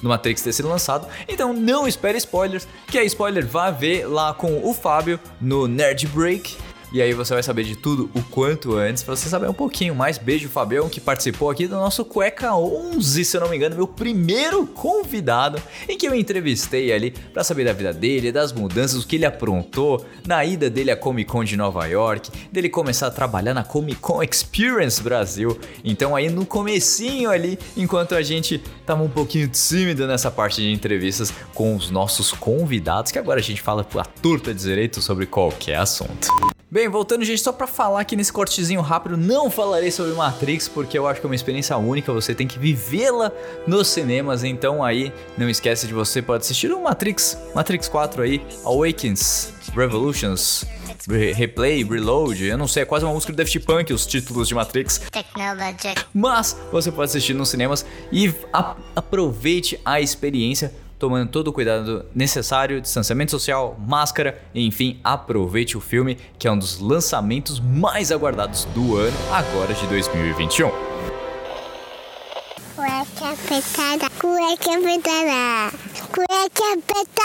do, 0.00 0.08
Matrix 0.08 0.40
ter 0.40 0.54
sido 0.54 0.70
lançado. 0.70 1.06
Então 1.28 1.52
não 1.52 1.86
espere 1.86 2.16
spoilers, 2.16 2.66
que 2.88 2.96
a 2.96 3.04
spoiler 3.04 3.46
vai 3.46 3.70
ver 3.70 4.06
lá 4.06 4.32
com 4.32 4.66
o 4.66 4.72
Fábio 4.72 5.20
no 5.38 5.68
Nerd 5.68 6.06
Break. 6.06 6.56
E 6.96 7.02
aí 7.02 7.12
você 7.12 7.34
vai 7.34 7.42
saber 7.42 7.64
de 7.64 7.76
tudo 7.76 8.08
o 8.14 8.22
quanto 8.22 8.74
antes, 8.74 9.02
pra 9.02 9.14
você 9.14 9.28
saber 9.28 9.46
um 9.50 9.52
pouquinho 9.52 9.94
mais. 9.94 10.16
Beijo, 10.16 10.48
Fabião, 10.48 10.88
que 10.88 10.98
participou 10.98 11.50
aqui 11.50 11.66
do 11.66 11.74
nosso 11.74 12.06
Cueca 12.06 12.56
11, 12.56 13.22
se 13.22 13.36
eu 13.36 13.42
não 13.42 13.50
me 13.50 13.56
engano, 13.56 13.76
meu 13.76 13.86
primeiro 13.86 14.66
convidado, 14.66 15.60
em 15.86 15.98
que 15.98 16.08
eu 16.08 16.14
entrevistei 16.14 16.90
ali 16.94 17.10
para 17.10 17.44
saber 17.44 17.66
da 17.66 17.74
vida 17.74 17.92
dele, 17.92 18.32
das 18.32 18.50
mudanças, 18.50 19.04
o 19.04 19.06
que 19.06 19.16
ele 19.16 19.26
aprontou, 19.26 20.06
na 20.26 20.42
ida 20.42 20.70
dele 20.70 20.90
à 20.90 20.96
Comic 20.96 21.30
Con 21.30 21.44
de 21.44 21.54
Nova 21.54 21.84
York, 21.84 22.30
dele 22.50 22.70
começar 22.70 23.08
a 23.08 23.10
trabalhar 23.10 23.52
na 23.52 23.62
Comic 23.62 24.00
Con 24.00 24.22
Experience 24.22 25.02
Brasil. 25.02 25.60
Então 25.84 26.16
aí 26.16 26.30
no 26.30 26.46
comecinho 26.46 27.28
ali, 27.28 27.58
enquanto 27.76 28.14
a 28.14 28.22
gente 28.22 28.56
tava 28.86 29.02
um 29.02 29.10
pouquinho 29.10 29.48
tímido 29.48 30.06
nessa 30.06 30.30
parte 30.30 30.62
de 30.62 30.72
entrevistas 30.72 31.30
com 31.52 31.76
os 31.76 31.90
nossos 31.90 32.32
convidados, 32.32 33.12
que 33.12 33.18
agora 33.18 33.38
a 33.38 33.42
gente 33.42 33.60
fala 33.60 33.86
a 33.96 34.04
turta 34.06 34.54
de 34.54 34.62
direito 34.62 35.02
sobre 35.02 35.26
qualquer 35.26 35.76
assunto. 35.76 36.28
Bem, 36.68 36.85
voltando, 36.88 37.24
gente, 37.24 37.40
só 37.40 37.52
para 37.52 37.66
falar 37.66 38.00
aqui 38.00 38.16
nesse 38.16 38.32
cortezinho 38.32 38.80
rápido, 38.80 39.16
não 39.16 39.50
falarei 39.50 39.90
sobre 39.90 40.12
Matrix, 40.12 40.68
porque 40.68 40.98
eu 40.98 41.06
acho 41.06 41.20
que 41.20 41.26
é 41.26 41.28
uma 41.28 41.34
experiência 41.34 41.76
única, 41.76 42.12
você 42.12 42.34
tem 42.34 42.46
que 42.46 42.58
vivê-la 42.58 43.30
nos 43.66 43.88
cinemas, 43.88 44.44
então 44.44 44.82
aí 44.82 45.12
não 45.36 45.48
esquece 45.48 45.86
de 45.86 45.94
você 45.94 46.22
pode 46.22 46.42
assistir 46.44 46.72
o 46.72 46.82
Matrix, 46.82 47.38
Matrix 47.54 47.88
4 47.88 48.22
aí, 48.22 48.42
Awakens, 48.64 49.52
Revolutions, 49.74 50.64
Re 51.08 51.32
Replay, 51.32 51.84
Reload, 51.84 52.44
eu 52.44 52.58
não 52.58 52.66
sei, 52.66 52.82
é 52.82 52.86
quase 52.86 53.04
uma 53.04 53.14
música 53.14 53.32
do 53.32 53.36
Daft 53.36 53.58
Punk 53.60 53.92
os 53.92 54.06
títulos 54.06 54.48
de 54.48 54.54
Matrix. 54.54 55.02
Mas 56.12 56.56
você 56.72 56.90
pode 56.90 57.10
assistir 57.10 57.34
nos 57.34 57.48
cinemas 57.48 57.86
e 58.10 58.32
aproveite 58.94 59.80
a 59.84 60.00
experiência 60.00 60.72
tomando 60.98 61.30
todo 61.30 61.48
o 61.48 61.52
cuidado 61.52 62.06
necessário, 62.14 62.80
distanciamento 62.80 63.30
social, 63.30 63.78
máscara, 63.78 64.40
enfim, 64.54 64.98
aproveite 65.04 65.76
o 65.76 65.80
filme 65.80 66.16
que 66.38 66.48
é 66.48 66.52
um 66.52 66.58
dos 66.58 66.80
lançamentos 66.80 67.60
mais 67.60 68.10
aguardados 68.10 68.64
do 68.66 68.96
ano, 68.96 69.16
agora 69.30 69.74
de 69.74 69.86
2021. 69.86 70.70
Cueca 72.74 73.32
apertada, 73.32 74.10
cueca 74.20 74.74
apertada, 74.76 75.72
cueca 76.12 76.64
apertada. 76.74 77.16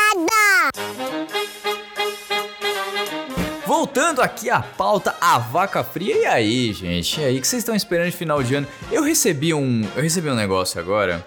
Voltando 3.65 4.21
aqui 4.21 4.49
à 4.49 4.59
pauta, 4.59 5.15
a 5.21 5.37
vaca 5.37 5.81
fria. 5.81 6.17
E 6.17 6.25
aí, 6.25 6.73
gente? 6.73 7.21
E 7.21 7.23
aí, 7.23 7.37
o 7.37 7.41
que 7.41 7.47
vocês 7.47 7.61
estão 7.61 7.73
esperando 7.73 8.11
de 8.11 8.17
final 8.17 8.43
de 8.43 8.55
ano? 8.55 8.67
Eu 8.91 9.01
recebi 9.01 9.53
um, 9.53 9.87
eu 9.95 10.03
recebi 10.03 10.29
um 10.29 10.35
negócio 10.35 10.79
agora 10.79 11.25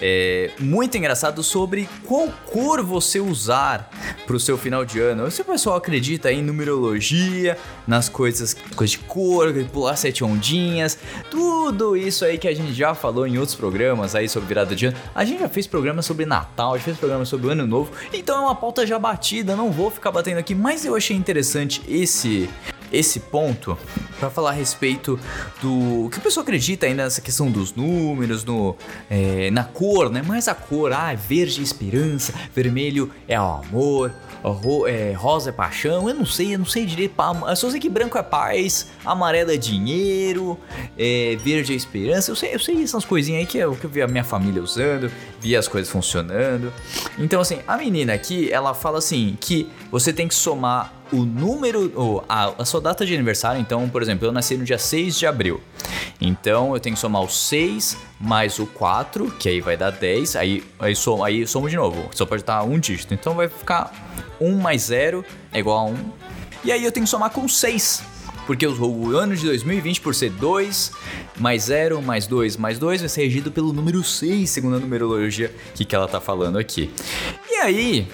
é, 0.00 0.50
muito 0.58 0.96
engraçado 0.96 1.42
sobre 1.42 1.88
qual 2.04 2.28
cor 2.46 2.82
você 2.82 3.20
usar 3.20 3.90
para 4.26 4.36
o 4.36 4.40
seu 4.40 4.58
final 4.58 4.84
de 4.84 5.00
ano. 5.00 5.30
Se 5.30 5.42
o 5.42 5.44
pessoal 5.44 5.76
acredita 5.76 6.30
em 6.32 6.42
numerologia, 6.42 7.58
nas 7.86 8.08
coisas, 8.08 8.54
coisas 8.74 8.92
de 8.92 8.98
cor, 8.98 9.52
pular 9.72 9.96
sete 9.96 10.22
ondinhas, 10.22 10.98
tudo 11.30 11.96
isso 11.96 12.24
aí 12.24 12.38
que 12.38 12.48
a 12.48 12.54
gente 12.54 12.72
já 12.74 12.94
falou 12.94 13.26
em 13.26 13.38
outros 13.38 13.56
programas 13.56 14.14
aí 14.14 14.28
sobre 14.28 14.48
virada 14.48 14.74
de 14.74 14.86
ano. 14.86 14.96
A 15.14 15.24
gente 15.24 15.40
já 15.40 15.48
fez 15.48 15.66
programa 15.66 16.02
sobre 16.02 16.26
Natal, 16.26 16.74
a 16.74 16.76
gente 16.76 16.84
fez 16.84 16.98
programa 16.98 17.24
sobre 17.24 17.46
o 17.46 17.50
Ano 17.50 17.66
Novo, 17.66 17.92
então 18.12 18.36
é 18.36 18.40
uma 18.40 18.54
pauta 18.54 18.86
já 18.86 18.98
batida, 18.98 19.56
não 19.56 19.70
vou 19.70 19.90
ficar 19.90 20.10
batendo 20.10 20.38
aqui, 20.38 20.54
mas 20.54 20.84
eu 20.84 20.94
achei 20.94 21.16
interessante 21.16 21.82
esse 21.88 22.48
esse 22.92 23.20
ponto 23.20 23.76
para 24.18 24.30
falar 24.30 24.50
a 24.50 24.52
respeito 24.52 25.18
do 25.60 26.08
que 26.10 26.18
o 26.18 26.20
pessoal 26.20 26.42
acredita 26.42 26.86
ainda 26.86 27.04
nessa 27.04 27.20
questão 27.20 27.50
dos 27.50 27.74
números, 27.74 28.44
no, 28.44 28.76
é, 29.10 29.50
na 29.50 29.64
cor, 29.64 30.10
né? 30.10 30.22
Mas 30.26 30.48
a 30.48 30.54
cor, 30.54 30.92
ah, 30.92 31.12
é 31.12 31.16
verde 31.16 31.60
é 31.60 31.62
esperança, 31.62 32.32
vermelho 32.54 33.10
é 33.28 33.40
o 33.40 33.44
amor, 33.44 34.12
ro, 34.42 34.86
é, 34.86 35.12
rosa 35.12 35.50
é 35.50 35.52
paixão, 35.52 36.08
eu 36.08 36.14
não 36.14 36.26
sei, 36.26 36.54
eu 36.54 36.58
não 36.58 36.66
sei 36.66 36.86
direito. 36.86 37.14
Eu 37.48 37.56
só 37.56 37.70
sei 37.70 37.80
que 37.80 37.88
branco 37.88 38.16
é 38.16 38.22
paz, 38.22 38.88
amarelo 39.04 39.50
é 39.50 39.56
dinheiro, 39.56 40.58
é, 40.98 41.36
verde 41.42 41.72
é 41.72 41.76
esperança. 41.76 42.30
Eu 42.30 42.36
sei, 42.36 42.54
eu 42.54 42.58
sei 42.58 42.82
essas 42.82 43.04
coisinhas 43.04 43.40
aí 43.40 43.46
que 43.46 43.58
é 43.58 43.66
o 43.66 43.74
que 43.74 43.84
eu 43.84 43.90
vi 43.90 44.02
a 44.02 44.06
minha 44.06 44.24
família 44.24 44.62
usando, 44.62 45.10
vi 45.40 45.56
as 45.56 45.68
coisas 45.68 45.90
funcionando. 45.90 46.72
Então, 47.18 47.40
assim, 47.40 47.58
a 47.66 47.76
menina 47.76 48.14
aqui, 48.14 48.50
ela 48.52 48.74
fala 48.74 48.98
assim 48.98 49.36
que 49.40 49.70
você 49.90 50.12
tem 50.12 50.28
que 50.28 50.34
somar 50.34 50.92
o 51.12 51.24
número, 51.24 51.92
ou 51.94 52.24
a, 52.28 52.52
a, 52.58 52.64
sua 52.64 52.80
data 52.80 53.04
de 53.04 53.14
aniversário. 53.14 53.60
Então, 53.60 53.88
por 53.88 54.02
exemplo, 54.02 54.26
eu 54.26 54.32
nasci 54.32 54.56
no 54.56 54.64
dia 54.64 54.78
6 54.78 55.18
de 55.18 55.26
abril. 55.26 55.60
Então, 56.20 56.74
eu 56.74 56.80
tenho 56.80 56.94
que 56.94 57.00
somar 57.00 57.22
o 57.22 57.28
6 57.28 57.96
mais 58.20 58.58
o 58.58 58.66
4, 58.66 59.30
que 59.38 59.48
aí 59.48 59.60
vai 59.60 59.76
dar 59.76 59.90
10. 59.90 60.36
Aí, 60.36 60.64
aí, 60.78 60.96
som, 60.96 61.22
aí 61.22 61.46
somo 61.46 61.68
de 61.68 61.76
novo. 61.76 62.08
Só 62.12 62.26
pode 62.26 62.42
estar 62.42 62.62
um 62.62 62.78
dígito. 62.78 63.14
Então, 63.14 63.34
vai 63.34 63.48
ficar 63.48 63.92
1 64.40 64.58
mais 64.58 64.82
0 64.82 65.24
é 65.52 65.58
igual 65.58 65.78
a 65.78 65.90
1. 65.90 65.96
E 66.64 66.72
aí, 66.72 66.84
eu 66.84 66.90
tenho 66.90 67.04
que 67.04 67.10
somar 67.10 67.30
com 67.30 67.48
6 67.48 68.16
porque 68.46 68.64
o 68.64 69.16
ano 69.16 69.34
de 69.34 69.44
2020, 69.44 70.00
por 70.00 70.14
ser 70.14 70.30
2 70.30 70.92
mais 71.36 71.64
0 71.64 72.00
mais 72.00 72.28
2 72.28 72.56
mais 72.56 72.78
2, 72.78 73.00
vai 73.00 73.08
ser 73.08 73.22
regido 73.22 73.50
pelo 73.50 73.72
número 73.72 74.02
6, 74.04 74.48
segundo 74.48 74.76
a 74.76 74.78
numerologia 74.78 75.52
que, 75.74 75.84
que 75.84 75.94
ela 75.94 76.06
tá 76.06 76.20
falando 76.20 76.56
aqui. 76.56 76.88
E 77.50 77.56
aí, 77.56 78.06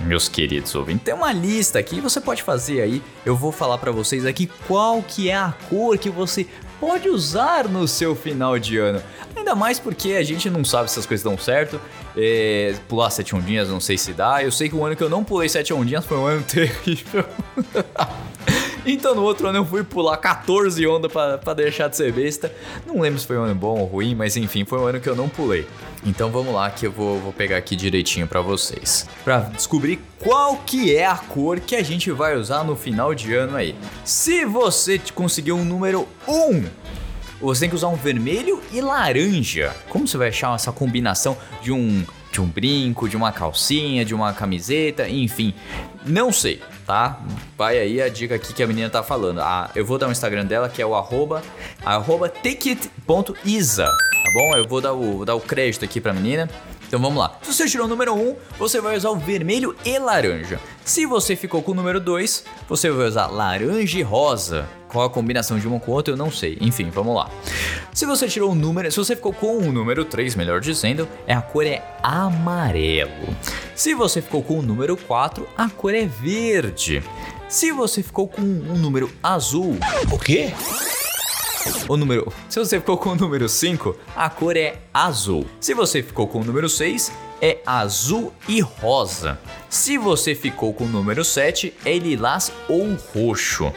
meus 0.00 0.28
queridos 0.28 0.74
ouvintes, 0.74 1.04
tem 1.04 1.14
uma 1.14 1.32
lista 1.32 1.78
aqui, 1.78 2.00
você 2.00 2.20
pode 2.20 2.42
fazer 2.42 2.80
aí. 2.80 3.02
Eu 3.24 3.36
vou 3.36 3.52
falar 3.52 3.78
para 3.78 3.90
vocês 3.90 4.24
aqui 4.24 4.48
qual 4.66 5.02
que 5.02 5.30
é 5.30 5.36
a 5.36 5.54
cor 5.68 5.96
que 5.98 6.10
você 6.10 6.46
pode 6.80 7.08
usar 7.08 7.68
no 7.68 7.86
seu 7.88 8.14
final 8.14 8.58
de 8.58 8.78
ano. 8.78 9.02
Ainda 9.36 9.54
mais 9.54 9.78
porque 9.78 10.12
a 10.12 10.22
gente 10.22 10.48
não 10.48 10.64
sabe 10.64 10.90
se 10.90 10.98
as 10.98 11.06
coisas 11.06 11.24
dão 11.24 11.36
certo. 11.36 11.80
É, 12.16 12.74
pular 12.88 13.10
sete 13.10 13.34
ondinhas, 13.34 13.68
não 13.68 13.80
sei 13.80 13.98
se 13.98 14.12
dá. 14.12 14.42
Eu 14.42 14.50
sei 14.50 14.68
que 14.68 14.74
o 14.74 14.84
ano 14.84 14.96
que 14.96 15.02
eu 15.02 15.10
não 15.10 15.22
pulei 15.24 15.48
sete 15.48 15.72
ondinhas 15.72 16.04
foi 16.04 16.16
um 16.16 16.26
ano 16.26 16.42
terrível. 16.46 17.24
Então 18.90 19.14
no 19.14 19.22
outro 19.22 19.46
ano 19.46 19.58
eu 19.58 19.66
fui 19.66 19.84
pular 19.84 20.16
14 20.16 20.86
ondas 20.86 21.12
para 21.12 21.54
deixar 21.54 21.88
de 21.88 21.96
ser 21.96 22.10
besta. 22.10 22.50
Não 22.86 23.00
lembro 23.00 23.20
se 23.20 23.26
foi 23.26 23.36
um 23.36 23.42
ano 23.42 23.54
bom 23.54 23.78
ou 23.80 23.84
ruim, 23.84 24.14
mas 24.14 24.34
enfim, 24.34 24.64
foi 24.64 24.78
um 24.78 24.86
ano 24.86 24.98
que 24.98 25.06
eu 25.06 25.14
não 25.14 25.28
pulei. 25.28 25.66
Então 26.06 26.30
vamos 26.30 26.54
lá 26.54 26.70
que 26.70 26.86
eu 26.86 26.90
vou, 26.90 27.18
vou 27.20 27.30
pegar 27.30 27.58
aqui 27.58 27.76
direitinho 27.76 28.26
para 28.26 28.40
vocês. 28.40 29.06
Para 29.22 29.40
descobrir 29.40 30.00
qual 30.18 30.56
que 30.64 30.96
é 30.96 31.04
a 31.04 31.16
cor 31.16 31.60
que 31.60 31.76
a 31.76 31.82
gente 31.82 32.10
vai 32.10 32.34
usar 32.34 32.64
no 32.64 32.74
final 32.74 33.14
de 33.14 33.34
ano 33.34 33.58
aí. 33.58 33.76
Se 34.06 34.46
você 34.46 34.98
conseguiu 35.14 35.56
um 35.56 35.64
número 35.66 36.08
1, 36.26 36.64
você 37.42 37.60
tem 37.60 37.68
que 37.68 37.76
usar 37.76 37.88
um 37.88 37.94
vermelho 37.94 38.62
e 38.72 38.80
laranja. 38.80 39.76
Como 39.90 40.08
você 40.08 40.16
vai 40.16 40.28
achar 40.28 40.54
essa 40.54 40.72
combinação 40.72 41.36
de 41.60 41.72
um 41.72 42.06
de 42.38 42.40
um 42.40 42.46
brinco, 42.46 43.08
de 43.08 43.16
uma 43.16 43.32
calcinha, 43.32 44.04
de 44.04 44.14
uma 44.14 44.32
camiseta, 44.32 45.08
enfim, 45.08 45.52
não 46.06 46.32
sei 46.32 46.62
tá? 46.88 47.20
Vai 47.54 47.78
aí 47.78 48.00
a 48.00 48.08
dica 48.08 48.36
aqui 48.36 48.54
que 48.54 48.62
a 48.62 48.66
menina 48.66 48.88
tá 48.88 49.02
falando. 49.02 49.40
Ah, 49.42 49.70
eu 49.74 49.84
vou 49.84 49.98
dar 49.98 50.08
o 50.08 50.10
Instagram 50.10 50.46
dela, 50.46 50.70
que 50.70 50.80
é 50.80 50.86
o 50.86 50.94
arroba, 50.94 51.42
arroba 51.84 52.30
takeit.isa, 52.30 53.84
tá 53.84 54.32
bom? 54.32 54.56
Eu 54.56 54.66
vou 54.66 54.80
dar 54.80 54.94
o, 54.94 55.18
vou 55.18 55.24
dar 55.26 55.34
o 55.34 55.40
crédito 55.40 55.84
aqui 55.84 56.00
pra 56.00 56.14
menina. 56.14 56.48
Então 56.88 56.98
vamos 56.98 57.18
lá. 57.18 57.38
Se 57.42 57.52
você 57.52 57.66
tirou 57.66 57.86
o 57.86 57.88
número 57.88 58.14
1, 58.14 58.36
você 58.58 58.80
vai 58.80 58.96
usar 58.96 59.10
o 59.10 59.16
vermelho 59.16 59.76
e 59.84 59.98
laranja. 59.98 60.58
Se 60.86 61.04
você 61.04 61.36
ficou 61.36 61.62
com 61.62 61.72
o 61.72 61.74
número 61.74 62.00
2, 62.00 62.44
você 62.66 62.90
vai 62.90 63.06
usar 63.06 63.26
laranja 63.26 63.98
e 63.98 64.02
rosa. 64.02 64.66
Qual 64.88 65.04
a 65.04 65.10
combinação 65.10 65.58
de 65.58 65.68
uma 65.68 65.78
com 65.78 65.92
outra 65.92 66.14
eu 66.14 66.16
não 66.16 66.30
sei. 66.30 66.56
Enfim, 66.62 66.88
vamos 66.88 67.14
lá. 67.14 67.30
Se 67.92 68.06
você 68.06 68.26
tirou 68.26 68.52
o 68.52 68.54
número, 68.54 68.90
se 68.90 68.96
você 68.96 69.14
ficou 69.14 69.34
com 69.34 69.58
o 69.58 69.70
número 69.70 70.02
3, 70.02 70.34
melhor 70.34 70.62
dizendo, 70.62 71.06
é 71.26 71.34
a 71.34 71.42
cor 71.42 71.66
é 71.66 71.84
amarelo. 72.02 73.36
Se 73.74 73.92
você 73.92 74.22
ficou 74.22 74.42
com 74.42 74.58
o 74.58 74.62
número 74.62 74.96
4, 74.96 75.46
a 75.58 75.68
cor 75.68 75.94
é 75.94 76.06
verde. 76.06 77.02
Se 77.50 77.70
você 77.70 78.02
ficou 78.02 78.26
com 78.26 78.40
um 78.40 78.78
número 78.78 79.10
azul, 79.22 79.76
o 80.10 80.18
quê? 80.18 80.54
O 81.88 81.96
número. 81.96 82.32
Se 82.48 82.58
você 82.58 82.78
ficou 82.78 82.96
com 82.98 83.10
o 83.10 83.14
número 83.14 83.48
5, 83.48 83.96
a 84.14 84.28
cor 84.28 84.56
é 84.56 84.80
azul. 84.92 85.46
Se 85.60 85.74
você 85.74 86.02
ficou 86.02 86.26
com 86.26 86.40
o 86.40 86.44
número 86.44 86.68
6, 86.68 87.12
é 87.40 87.58
azul 87.66 88.32
e 88.48 88.60
rosa. 88.60 89.38
Se 89.68 89.96
você 89.96 90.34
ficou 90.34 90.72
com 90.72 90.84
o 90.84 90.88
número 90.88 91.24
7, 91.24 91.74
é 91.84 91.96
lilás 91.98 92.52
ou 92.68 92.94
roxo. 93.14 93.72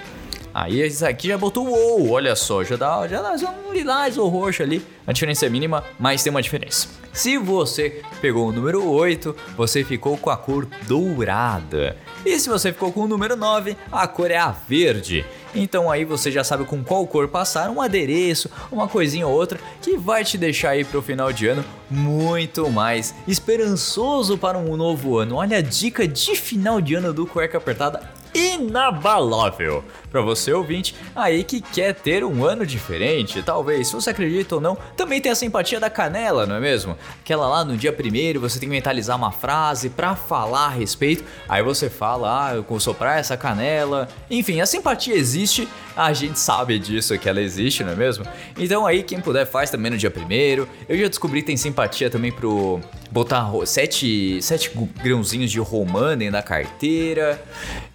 Aí 0.54 0.82
esse 0.82 1.06
aqui 1.06 1.30
já 1.30 1.38
botou 1.38 1.68
o 1.68 1.72
ou, 1.72 2.10
olha 2.12 2.36
só, 2.36 2.64
já 2.64 2.76
dá, 2.76 3.08
já 3.08 3.22
dá 3.22 3.54
um 3.68 3.74
lilás 3.74 4.18
ou 4.18 4.28
roxo 4.28 4.64
ali. 4.64 4.86
A 5.08 5.14
diferença 5.14 5.46
é 5.46 5.50
mínima, 5.50 5.84
mas 5.98 6.24
tem 6.24 6.30
uma 6.30 6.42
diferença. 6.42 7.01
Se 7.14 7.38
você 7.38 8.02
pegou 8.22 8.48
o 8.48 8.52
número 8.54 8.90
8, 8.90 9.36
você 9.58 9.84
ficou 9.84 10.18
com 10.18 10.30
a 10.30 10.38
cor 10.38 10.66
dourada. 10.88 11.98
E 12.26 12.40
se 12.40 12.48
você 12.48 12.72
ficou 12.72 12.92
com 12.92 13.02
o 13.02 13.08
número 13.08 13.36
9, 13.36 13.76
a 13.92 14.08
cor 14.08 14.32
é 14.32 14.38
a 14.38 14.52
verde. 14.52 15.26
Então 15.54 15.92
aí 15.92 16.06
você 16.06 16.32
já 16.32 16.44
sabe 16.44 16.64
com 16.64 16.82
qual 16.82 17.06
cor 17.06 17.28
passar, 17.28 17.70
um 17.70 17.82
adereço, 17.82 18.50
uma 18.72 18.88
coisinha 18.88 19.28
ou 19.28 19.34
outra 19.34 19.60
que 19.82 19.98
vai 19.98 20.24
te 20.24 20.38
deixar 20.38 20.70
aí 20.70 20.86
pro 20.86 21.02
final 21.02 21.34
de 21.34 21.48
ano 21.48 21.66
muito 21.90 22.70
mais 22.70 23.14
esperançoso 23.28 24.38
para 24.38 24.58
um 24.58 24.78
novo 24.78 25.18
ano. 25.18 25.36
Olha 25.36 25.58
a 25.58 25.62
dica 25.62 26.08
de 26.08 26.36
final 26.38 26.80
de 26.80 26.96
ano 26.96 27.14
do 27.14 27.28
Cueca 27.28 27.58
Apertada 27.58 28.21
inabalável 28.34 29.84
para 30.10 30.22
você 30.22 30.52
ouvinte 30.52 30.96
aí 31.16 31.44
que 31.44 31.62
quer 31.62 31.94
ter 31.94 32.24
um 32.24 32.46
ano 32.46 32.66
diferente. 32.66 33.42
Talvez, 33.42 33.88
se 33.88 33.94
você 33.94 34.10
acredita 34.10 34.56
ou 34.56 34.62
não, 34.62 34.78
também 34.96 35.22
tem 35.22 35.32
a 35.32 35.36
simpatia 35.36 35.80
da 35.80 35.90
canela, 35.90 36.46
não 36.46 36.56
é 36.56 36.60
mesmo? 36.60 36.98
Aquela 37.22 37.48
lá 37.48 37.64
no 37.64 37.78
dia 37.78 37.94
primeiro 37.94 38.40
você 38.40 38.60
tem 38.60 38.68
que 38.68 38.76
mentalizar 38.76 39.18
uma 39.18 39.32
frase 39.32 39.90
para 39.90 40.16
falar 40.16 40.66
a 40.66 40.70
respeito. 40.70 41.24
Aí 41.48 41.64
você 41.64 41.90
fala, 41.90 42.48
ah, 42.48 42.56
eu 42.56 42.64
vou 42.64 42.80
soprar 42.80 43.20
essa 43.20 43.38
canela. 43.38 44.08
Enfim, 44.30 44.60
a 44.62 44.66
simpatia 44.66 45.16
existe, 45.16 45.68
a 45.96 46.14
gente 46.14 46.40
sabe 46.40 46.80
disso 46.80 47.18
que 47.18 47.28
ela 47.28 47.42
existe, 47.42 47.84
não 47.84 47.94
é 47.94 47.96
mesmo? 47.96 48.26
Então 48.58 48.86
aí 48.86 49.04
quem 49.04 49.20
puder 49.20 49.46
faz 49.46 49.70
também 49.70 49.92
no 49.92 49.98
dia 49.98 50.12
primeiro. 50.12 50.68
Eu 50.88 50.98
já 50.98 51.08
descobri 51.08 51.42
que 51.42 51.48
tem 51.48 51.58
simpatia 51.58 52.10
também 52.10 52.32
pro 52.32 52.80
botar 53.12 53.52
sete, 53.66 54.42
sete 54.42 54.72
grãozinhos 55.04 55.52
de 55.52 55.60
romã 55.60 56.18
dentro 56.18 56.34
da 56.34 56.42
carteira. 56.42 57.42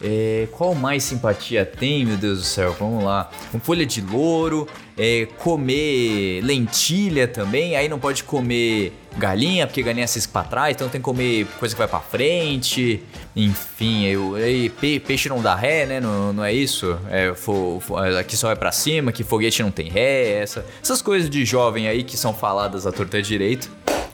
É, 0.03 0.47
qual 0.53 0.75
mais 0.75 1.03
simpatia 1.03 1.65
tem, 1.65 2.05
meu 2.05 2.17
Deus 2.17 2.39
do 2.39 2.45
céu? 2.45 2.77
Vamos 2.79 3.03
lá. 3.03 3.31
Com 3.51 3.59
folha 3.59 3.87
de 3.87 4.01
louro, 4.01 4.69
é, 4.97 5.27
comer 5.39 6.43
lentilha 6.43 7.27
também. 7.27 7.77
Aí 7.77 7.89
não 7.89 7.99
pode 7.99 8.25
comer 8.25 8.93
galinha, 9.17 9.67
porque 9.67 9.83
galinha 9.83 10.07
cisca 10.07 10.33
pra 10.33 10.45
trás, 10.45 10.75
então 10.75 10.89
tem 10.89 11.01
que 11.01 11.05
comer 11.05 11.47
coisa 11.59 11.75
que 11.75 11.79
vai 11.79 11.89
pra 11.89 12.01
frente. 12.01 13.03
Enfim, 13.35 14.05
eu, 14.07 14.35
aí, 14.35 14.71
peixe 14.71 15.29
não 15.29 15.41
dá 15.43 15.55
ré, 15.55 15.87
né? 15.87 16.01
Não, 16.01 16.33
não 16.33 16.45
é 16.45 16.53
isso? 16.53 16.99
É, 17.11 17.35
fo, 17.35 17.81
fo, 17.81 17.97
aqui 17.97 18.37
só 18.37 18.49
vai 18.49 18.57
pra 18.57 18.73
cima, 18.73 19.13
que 19.13 19.25
foguete 19.25 19.63
não 19.63 19.71
tem 19.71 19.89
ré. 19.89 20.43
Essa, 20.43 20.65
essas 20.83 21.01
coisas 21.01 21.29
de 21.29 21.45
jovem 21.45 21.89
aí 21.89 22.03
que 22.03 22.17
são 22.17 22.35
faladas 22.35 22.87
à 22.87 22.93
torta 22.93 23.21
direito. 23.23 23.71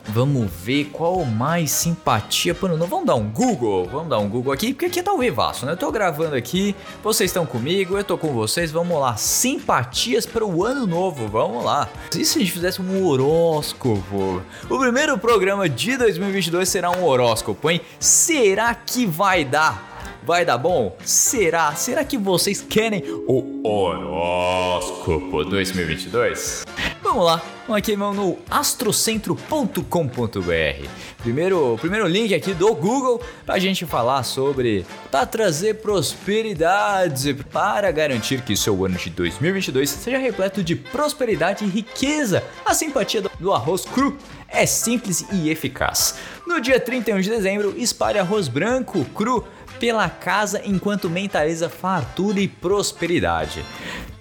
Vamos 0.09 0.51
ver 0.51 0.87
qual 0.87 1.25
mais 1.25 1.71
simpatia 1.71 2.55
para 2.55 2.75
o 2.75 2.77
novo. 2.77 2.91
Vamos 2.91 3.07
dar 3.07 3.15
um 3.15 3.29
Google, 3.29 3.88
vamos 3.91 4.09
dar 4.09 4.19
um 4.19 4.29
Google 4.29 4.53
aqui, 4.53 4.73
porque 4.73 4.87
aqui 4.87 5.03
tá 5.03 5.12
o 5.12 5.19
Vivaço, 5.19 5.65
né? 5.65 5.73
Eu 5.73 5.77
tô 5.77 5.91
gravando 5.91 6.35
aqui, 6.35 6.75
vocês 7.03 7.31
estão 7.31 7.47
comigo, 7.47 7.97
eu 7.97 8.05
tô 8.05 8.19
com 8.19 8.33
vocês, 8.33 8.71
vamos 8.71 8.99
lá. 8.99 9.17
Simpatias 9.17 10.27
para 10.27 10.45
o 10.45 10.65
ano 10.65 10.87
novo, 10.87 11.29
vamos 11.29 11.65
lá. 11.65 11.88
E 12.17 12.25
se 12.25 12.38
a 12.38 12.41
gente 12.41 12.53
fizesse 12.53 12.83
um 12.83 13.07
horóscopo? 13.07 14.43
O 14.69 14.79
primeiro 14.79 15.17
programa 15.19 15.69
de 15.69 15.97
2022 15.97 16.69
será 16.69 16.91
um 16.91 17.05
horóscopo, 17.05 17.71
hein? 17.71 17.81
Será 17.99 18.75
que 18.75 19.07
vai 19.07 19.45
dar? 19.45 19.93
Vai 20.25 20.45
dar 20.45 20.59
bom? 20.59 20.97
Será? 21.05 21.75
Será 21.75 22.05
que 22.05 22.17
vocês 22.17 22.61
querem 22.61 23.03
o 23.27 23.61
horóscopo 23.67 25.45
2022? 25.45 26.65
Vamos 27.12 27.27
lá, 27.27 27.42
aqui 27.68 27.94
no 27.94 28.38
astrocentro.com.br. 28.48 30.88
Primeiro, 31.18 31.77
primeiro 31.79 32.07
link 32.07 32.35
aqui 32.35 32.55
do 32.55 32.75
Google 32.75 33.20
para 33.44 33.57
a 33.57 33.59
gente 33.59 33.85
falar 33.85 34.22
sobre 34.22 34.87
para 35.11 35.27
trazer 35.27 35.83
prosperidade 35.83 37.35
para 37.53 37.92
garantir 37.92 38.40
que 38.40 38.57
seu 38.57 38.87
ano 38.87 38.96
de 38.96 39.11
2022 39.11 39.90
seja 39.90 40.16
repleto 40.16 40.64
de 40.64 40.75
prosperidade 40.75 41.66
e 41.66 41.68
riqueza. 41.68 42.42
A 42.64 42.72
simpatia 42.72 43.22
do 43.38 43.53
arroz 43.53 43.85
cru 43.85 44.16
é 44.48 44.64
simples 44.64 45.27
e 45.31 45.51
eficaz. 45.51 46.14
No 46.46 46.62
dia 46.62 46.81
31 46.81 47.20
de 47.20 47.29
dezembro, 47.29 47.75
espalhe 47.77 48.18
arroz 48.18 48.48
branco 48.48 49.05
cru 49.14 49.46
pela 49.79 50.09
casa 50.09 50.62
enquanto 50.64 51.11
mentaliza 51.11 51.68
fartura 51.68 52.40
e 52.40 52.48
prosperidade. 52.48 53.62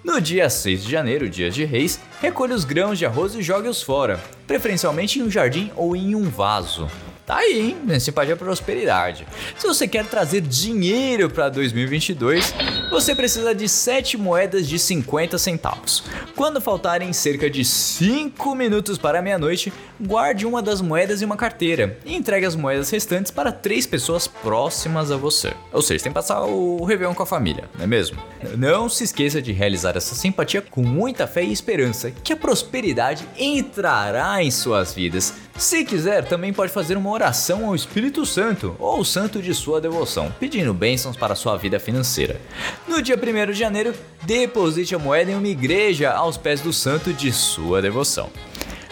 No 0.03 0.19
dia 0.19 0.49
6 0.49 0.83
de 0.83 0.91
janeiro, 0.91 1.29
dia 1.29 1.51
de 1.51 1.63
reis, 1.63 1.99
recolha 2.19 2.55
os 2.55 2.65
grãos 2.65 2.97
de 2.97 3.05
arroz 3.05 3.35
e 3.35 3.41
jogue-os 3.43 3.83
fora, 3.83 4.19
preferencialmente 4.47 5.19
em 5.19 5.21
um 5.21 5.29
jardim 5.29 5.71
ou 5.75 5.95
em 5.95 6.15
um 6.15 6.23
vaso. 6.23 6.89
Tá 7.23 7.37
aí, 7.37 7.75
hein? 7.87 7.99
Simpatia 7.99 8.35
prosperidade. 8.35 9.27
Se 9.57 9.67
você 9.67 9.87
quer 9.87 10.03
trazer 10.05 10.41
dinheiro 10.41 11.29
para 11.29 11.49
2022, 11.49 12.51
você 12.91 13.15
precisa 13.15 13.55
de 13.55 13.69
7 13.69 14.17
moedas 14.17 14.67
de 14.67 14.77
50 14.77 15.37
centavos. 15.37 16.03
Quando 16.35 16.59
faltarem 16.59 17.13
cerca 17.13 17.49
de 17.49 17.63
5 17.63 18.53
minutos 18.53 18.97
para 18.97 19.21
meia-noite, 19.21 19.71
guarde 19.99 20.45
uma 20.45 20.61
das 20.61 20.81
moedas 20.81 21.21
em 21.21 21.25
uma 21.25 21.37
carteira 21.37 21.97
e 22.05 22.13
entregue 22.13 22.45
as 22.45 22.55
moedas 22.55 22.89
restantes 22.89 23.31
para 23.31 23.51
três 23.51 23.87
pessoas 23.87 24.27
próximas 24.27 25.09
a 25.09 25.15
você. 25.15 25.53
Ou 25.71 25.81
seja, 25.81 26.03
tem 26.03 26.11
que 26.11 26.15
passar 26.15 26.41
o 26.41 26.83
Réveillon 26.83 27.15
com 27.15 27.23
a 27.23 27.25
família, 27.25 27.69
não 27.75 27.85
é 27.85 27.87
mesmo? 27.87 28.17
Não 28.57 28.89
se 28.89 29.05
esqueça 29.05 29.41
de 29.41 29.53
realizar 29.53 29.95
essa 29.95 30.13
simpatia 30.13 30.61
com 30.61 30.83
muita 30.83 31.25
fé 31.25 31.43
e 31.43 31.53
esperança 31.53 32.11
que 32.11 32.33
a 32.33 32.37
prosperidade 32.37 33.25
entrará 33.37 34.43
em 34.43 34.51
suas 34.51 34.93
vidas. 34.93 35.33
Se 35.61 35.85
quiser, 35.85 36.25
também 36.25 36.51
pode 36.51 36.73
fazer 36.73 36.97
uma 36.97 37.11
oração 37.11 37.67
ao 37.67 37.75
Espírito 37.75 38.25
Santo 38.25 38.75
ou 38.79 39.01
o 39.01 39.05
santo 39.05 39.39
de 39.39 39.53
sua 39.53 39.79
devoção, 39.79 40.33
pedindo 40.39 40.73
bênçãos 40.73 41.15
para 41.15 41.35
sua 41.35 41.55
vida 41.55 41.79
financeira. 41.79 42.41
No 42.87 42.99
dia 42.99 43.15
1 43.15 43.51
de 43.51 43.59
janeiro, 43.59 43.93
deposite 44.23 44.95
a 44.95 44.97
moeda 44.97 45.29
em 45.29 45.35
uma 45.35 45.47
igreja 45.47 46.13
aos 46.13 46.35
pés 46.35 46.61
do 46.61 46.73
santo 46.73 47.13
de 47.13 47.31
sua 47.31 47.79
devoção. 47.79 48.31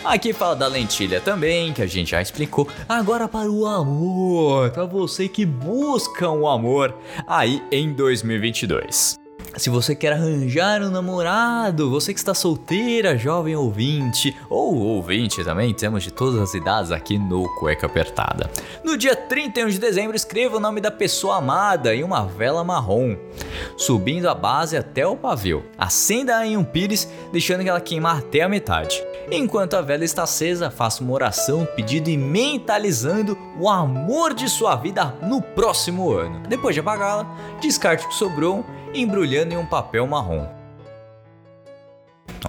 Aqui 0.06 0.32
fala 0.32 0.56
da 0.56 0.68
lentilha 0.68 1.20
também, 1.20 1.74
que 1.74 1.82
a 1.82 1.88
gente 1.88 2.12
já 2.12 2.22
explicou. 2.22 2.68
Agora 2.88 3.28
para 3.28 3.50
o 3.50 3.66
amor, 3.66 4.70
para 4.70 4.86
você 4.86 5.28
que 5.28 5.48
busca 5.48 6.30
o 6.30 6.42
um 6.42 6.48
amor 6.48 6.96
aí 7.26 7.64
em 7.72 7.92
2022. 7.92 9.29
Se 9.58 9.70
você 9.70 9.96
quer 9.96 10.14
arranjar 10.14 10.82
um 10.82 10.90
namorado, 10.90 11.90
você 11.90 12.14
que 12.14 12.20
está 12.20 12.34
solteira, 12.34 13.18
jovem 13.18 13.56
ouvinte, 13.56 14.36
ou 14.50 14.76
ouvinte 14.76 15.44
também, 15.44 15.74
temos 15.74 16.04
de 16.04 16.12
todas 16.12 16.40
as 16.40 16.54
idades 16.54 16.92
aqui 16.92 17.18
no 17.18 17.44
Cueca 17.56 17.88
Apertada. 17.88 18.50
No 18.84 18.96
dia 18.96 19.16
31 19.16 19.68
de 19.70 19.80
dezembro, 19.80 20.16
escreva 20.16 20.58
o 20.58 20.60
nome 20.60 20.80
da 20.80 20.92
pessoa 20.92 21.38
amada 21.38 21.96
em 21.96 22.04
uma 22.04 22.26
vela 22.26 22.64
marrom, 22.64 23.18
subindo 23.76 24.30
a 24.30 24.36
base 24.36 24.78
até 24.78 25.06
o 25.06 25.18
pavio. 25.18 25.66
Acenda-a 25.78 26.46
em 26.46 26.56
um 26.56 26.64
pires, 26.64 27.10
deixando 27.32 27.64
que 27.64 27.70
ela 27.70 27.82
queimar 27.82 28.20
até 28.20 28.42
a 28.42 28.50
metade. 28.50 29.04
Enquanto 29.32 29.76
a 29.76 29.82
vela 29.82 30.04
está 30.04 30.24
acesa, 30.24 30.72
faça 30.72 31.04
uma 31.04 31.14
oração 31.14 31.68
pedindo 31.76 32.10
e 32.10 32.18
mentalizando 32.18 33.38
o 33.60 33.70
amor 33.70 34.34
de 34.34 34.48
sua 34.48 34.76
vida 34.76 35.16
no 35.22 35.42
próximo 35.42 36.12
ano. 36.12 36.42
Depois 36.48 36.74
de 36.74 36.80
apagá-la, 36.80 37.28
descarte 37.62 38.06
o 38.06 38.10
que 38.10 38.16
sobrou, 38.16 38.66
embrulhando 38.94 39.54
em 39.54 39.58
um 39.58 39.66
papel 39.66 40.06
marrom. 40.08 40.60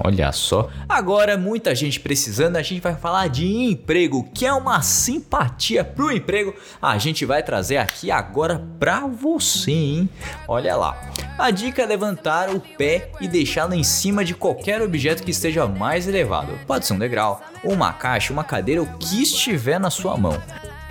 Olha 0.03 0.31
só. 0.33 0.69
Agora, 0.89 1.37
muita 1.37 1.75
gente 1.75 1.99
precisando, 1.99 2.57
a 2.57 2.63
gente 2.63 2.81
vai 2.81 2.95
falar 2.95 3.29
de 3.29 3.47
emprego, 3.47 4.29
que 4.33 4.47
é 4.47 4.53
uma 4.53 4.83
simpatia 4.83 5.83
pro 5.83 6.13
emprego. 6.13 6.55
A 6.81 6.97
gente 6.99 7.25
vai 7.25 7.43
trazer 7.43 7.79
aqui 7.79 8.11
agora 8.11 8.65
pra 8.79 9.07
você, 9.07 9.73
hein? 9.73 10.11
Olha 10.47 10.77
lá. 10.77 11.01
A 11.39 11.51
dica 11.51 11.83
é 11.83 11.87
levantar 11.87 12.51
o 12.51 12.61
pé 12.61 13.11
e 13.21 13.27
deixá-lo 13.27 13.75
em 13.75 13.83
cima 13.83 14.25
de 14.25 14.35
qualquer 14.35 14.81
objeto 14.83 15.23
que 15.23 15.31
esteja 15.31 15.67
mais 15.67 16.07
elevado. 16.07 16.53
Pode 16.67 16.87
ser 16.87 16.93
um 16.93 16.99
degrau, 16.99 17.41
uma 17.65 17.93
caixa, 17.93 18.33
uma 18.33 18.45
cadeira, 18.45 18.83
o 18.83 18.99
que 18.99 19.23
estiver 19.23 19.81
na 19.81 19.91
sua 19.91 20.17
mão. 20.17 20.41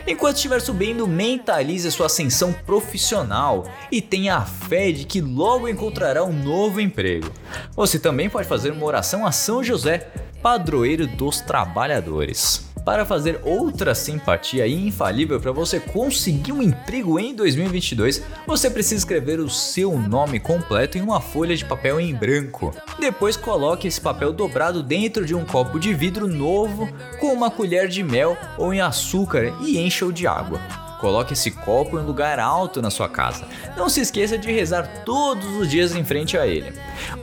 Enquanto 0.08 0.38
estiver 0.38 0.62
subindo, 0.62 1.08
mentalize 1.08 1.92
sua 1.92 2.06
ascensão 2.08 2.54
profissional 2.54 3.70
e 3.92 4.02
tenha 4.02 4.38
a 4.38 4.46
fé 4.46 4.92
de 4.92 5.06
que 5.06 5.22
logo 5.22 5.68
encontrará 5.68 6.24
um 6.24 6.34
novo 6.34 6.80
emprego. 6.80 7.32
Você 7.76 8.00
também 8.00 8.30
pode 8.30 8.48
fazer 8.48 8.72
uma 8.72 8.86
oração 8.86 9.26
a 9.26 9.32
São 9.32 9.64
José, 9.64 10.12
padroeiro 10.42 11.06
dos 11.06 11.42
trabalhadores 11.42 12.69
para 12.84 13.06
fazer 13.06 13.40
outra 13.44 13.94
simpatia 13.94 14.68
infalível 14.68 15.40
para 15.40 15.52
você 15.52 15.80
conseguir 15.80 16.52
um 16.52 16.62
emprego 16.62 17.20
em 17.20 17.36
2022, 17.36 18.24
você 18.48 18.70
precisa 18.70 18.96
escrever 18.96 19.40
o 19.40 19.50
seu 19.50 19.98
nome 19.98 20.40
completo 20.40 20.98
em 20.98 21.02
uma 21.02 21.22
folha 21.22 21.56
de 21.56 21.66
papel 21.66 22.00
em 22.00 22.14
branco. 22.14 22.74
Depois 23.00 23.38
coloque 23.38 23.88
esse 23.88 24.02
papel 24.02 24.34
dobrado 24.34 24.82
dentro 24.82 25.26
de 25.26 25.36
um 25.36 25.46
copo 25.46 25.80
de 25.80 25.94
vidro 25.94 26.28
novo 26.28 26.90
com 27.20 27.34
uma 27.34 27.52
colher 27.52 27.88
de 27.88 28.04
mel 28.04 28.38
ou 28.58 28.74
em 28.74 28.82
açúcar 28.82 29.54
e 29.62 29.78
encha-o 29.78 30.12
de 30.12 30.26
água. 30.26 30.89
Coloque 31.00 31.34
esse 31.34 31.52
copo 31.52 31.98
em 31.98 32.02
um 32.02 32.06
lugar 32.06 32.40
alto 32.40 32.82
na 32.82 32.90
sua 32.90 33.08
casa. 33.08 33.46
Não 33.78 33.88
se 33.88 34.02
esqueça 34.02 34.38
de 34.38 34.52
rezar 34.52 35.04
todos 35.06 35.46
os 35.56 35.70
dias 35.70 35.96
em 35.96 36.04
frente 36.04 36.38
a 36.38 36.46
ele. 36.46 36.74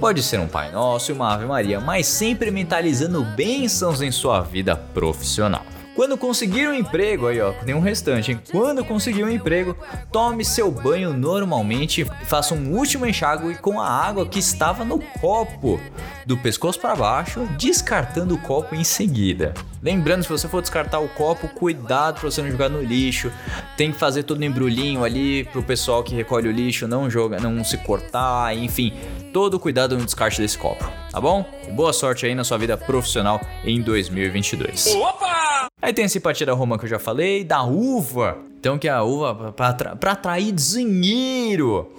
Pode 0.01 0.23
ser 0.23 0.41
um 0.41 0.49
Pai 0.49 0.73
Nosso 0.73 1.11
e 1.11 1.15
uma 1.15 1.35
Ave 1.35 1.45
Maria, 1.45 1.79
mas 1.79 2.07
sempre 2.07 2.51
mentalizando 2.51 3.23
bênçãos 3.23 4.01
em 4.01 4.11
sua 4.11 4.41
vida 4.41 4.75
profissional. 4.77 5.65
Quando 5.97 6.19
conseguir 6.19 6.69
um 6.69 6.75
emprego, 6.75 7.27
aí 7.27 7.41
ó, 7.41 7.53
tem 7.53 7.75
um 7.75 7.81
restante, 7.81 8.31
hein? 8.31 8.41
Quando 8.53 8.85
conseguir 8.85 9.25
um 9.25 9.31
emprego, 9.31 9.75
tome 10.13 10.45
seu 10.45 10.71
banho 10.71 11.15
normalmente, 11.15 12.05
faça 12.27 12.53
um 12.53 12.77
último 12.77 13.07
enxágue 13.07 13.55
com 13.57 13.81
a 13.81 13.89
água 13.89 14.27
que 14.27 14.39
estava 14.39 14.85
no 14.85 14.99
copo, 14.99 15.81
do 16.27 16.37
pescoço 16.37 16.79
para 16.79 16.95
baixo, 16.95 17.49
descartando 17.57 18.35
o 18.35 18.39
copo 18.39 18.75
em 18.75 18.85
seguida. 18.85 19.55
Lembrando, 19.83 20.25
se 20.25 20.29
você 20.29 20.47
for 20.47 20.61
descartar 20.61 20.99
o 20.99 21.09
copo, 21.09 21.49
cuidado 21.49 22.21
para 22.21 22.31
você 22.31 22.43
não 22.43 22.51
jogar 22.51 22.69
no 22.69 22.83
lixo. 22.83 23.33
Tem 23.77 23.91
que 23.91 23.99
fazer 23.99 24.25
todo 24.25 24.41
o 24.41 24.45
embrulhinho 24.45 25.03
ali 25.03 25.45
pro 25.45 25.63
pessoal 25.63 26.03
que 26.03 26.15
recolhe 26.15 26.49
o 26.49 26.53
lixo 26.53 26.87
não 26.87 27.09
joga, 27.09 27.39
não 27.39 27.65
se 27.65 27.79
cortar, 27.79 28.55
enfim, 28.55 28.93
todo 29.37 29.61
cuidado 29.61 29.99
no 29.99 30.03
descarte 30.07 30.41
desse 30.41 30.57
copo, 30.57 30.91
tá 31.13 31.21
bom? 31.21 31.45
Boa 31.73 31.93
sorte 31.93 32.25
aí 32.25 32.35
na 32.35 32.43
sua 32.43 32.57
vida 32.57 32.75
profissional 32.75 33.39
em 33.63 33.83
2022. 33.83 34.95
Opa! 34.95 35.67
Aí 35.83 35.93
tem 35.93 36.07
a 36.07 36.09
simpatia 36.09 36.47
da 36.47 36.55
Roma 36.55 36.79
que 36.79 36.87
eu 36.87 36.89
já 36.89 36.99
falei, 36.99 37.45
da 37.45 37.63
uva. 37.63 38.39
Então 38.59 38.79
que 38.79 38.89
é 38.89 38.91
a 38.91 39.03
uva 39.03 39.53
para 39.53 40.13
atrair 40.13 40.53
dinheiro. 40.53 41.93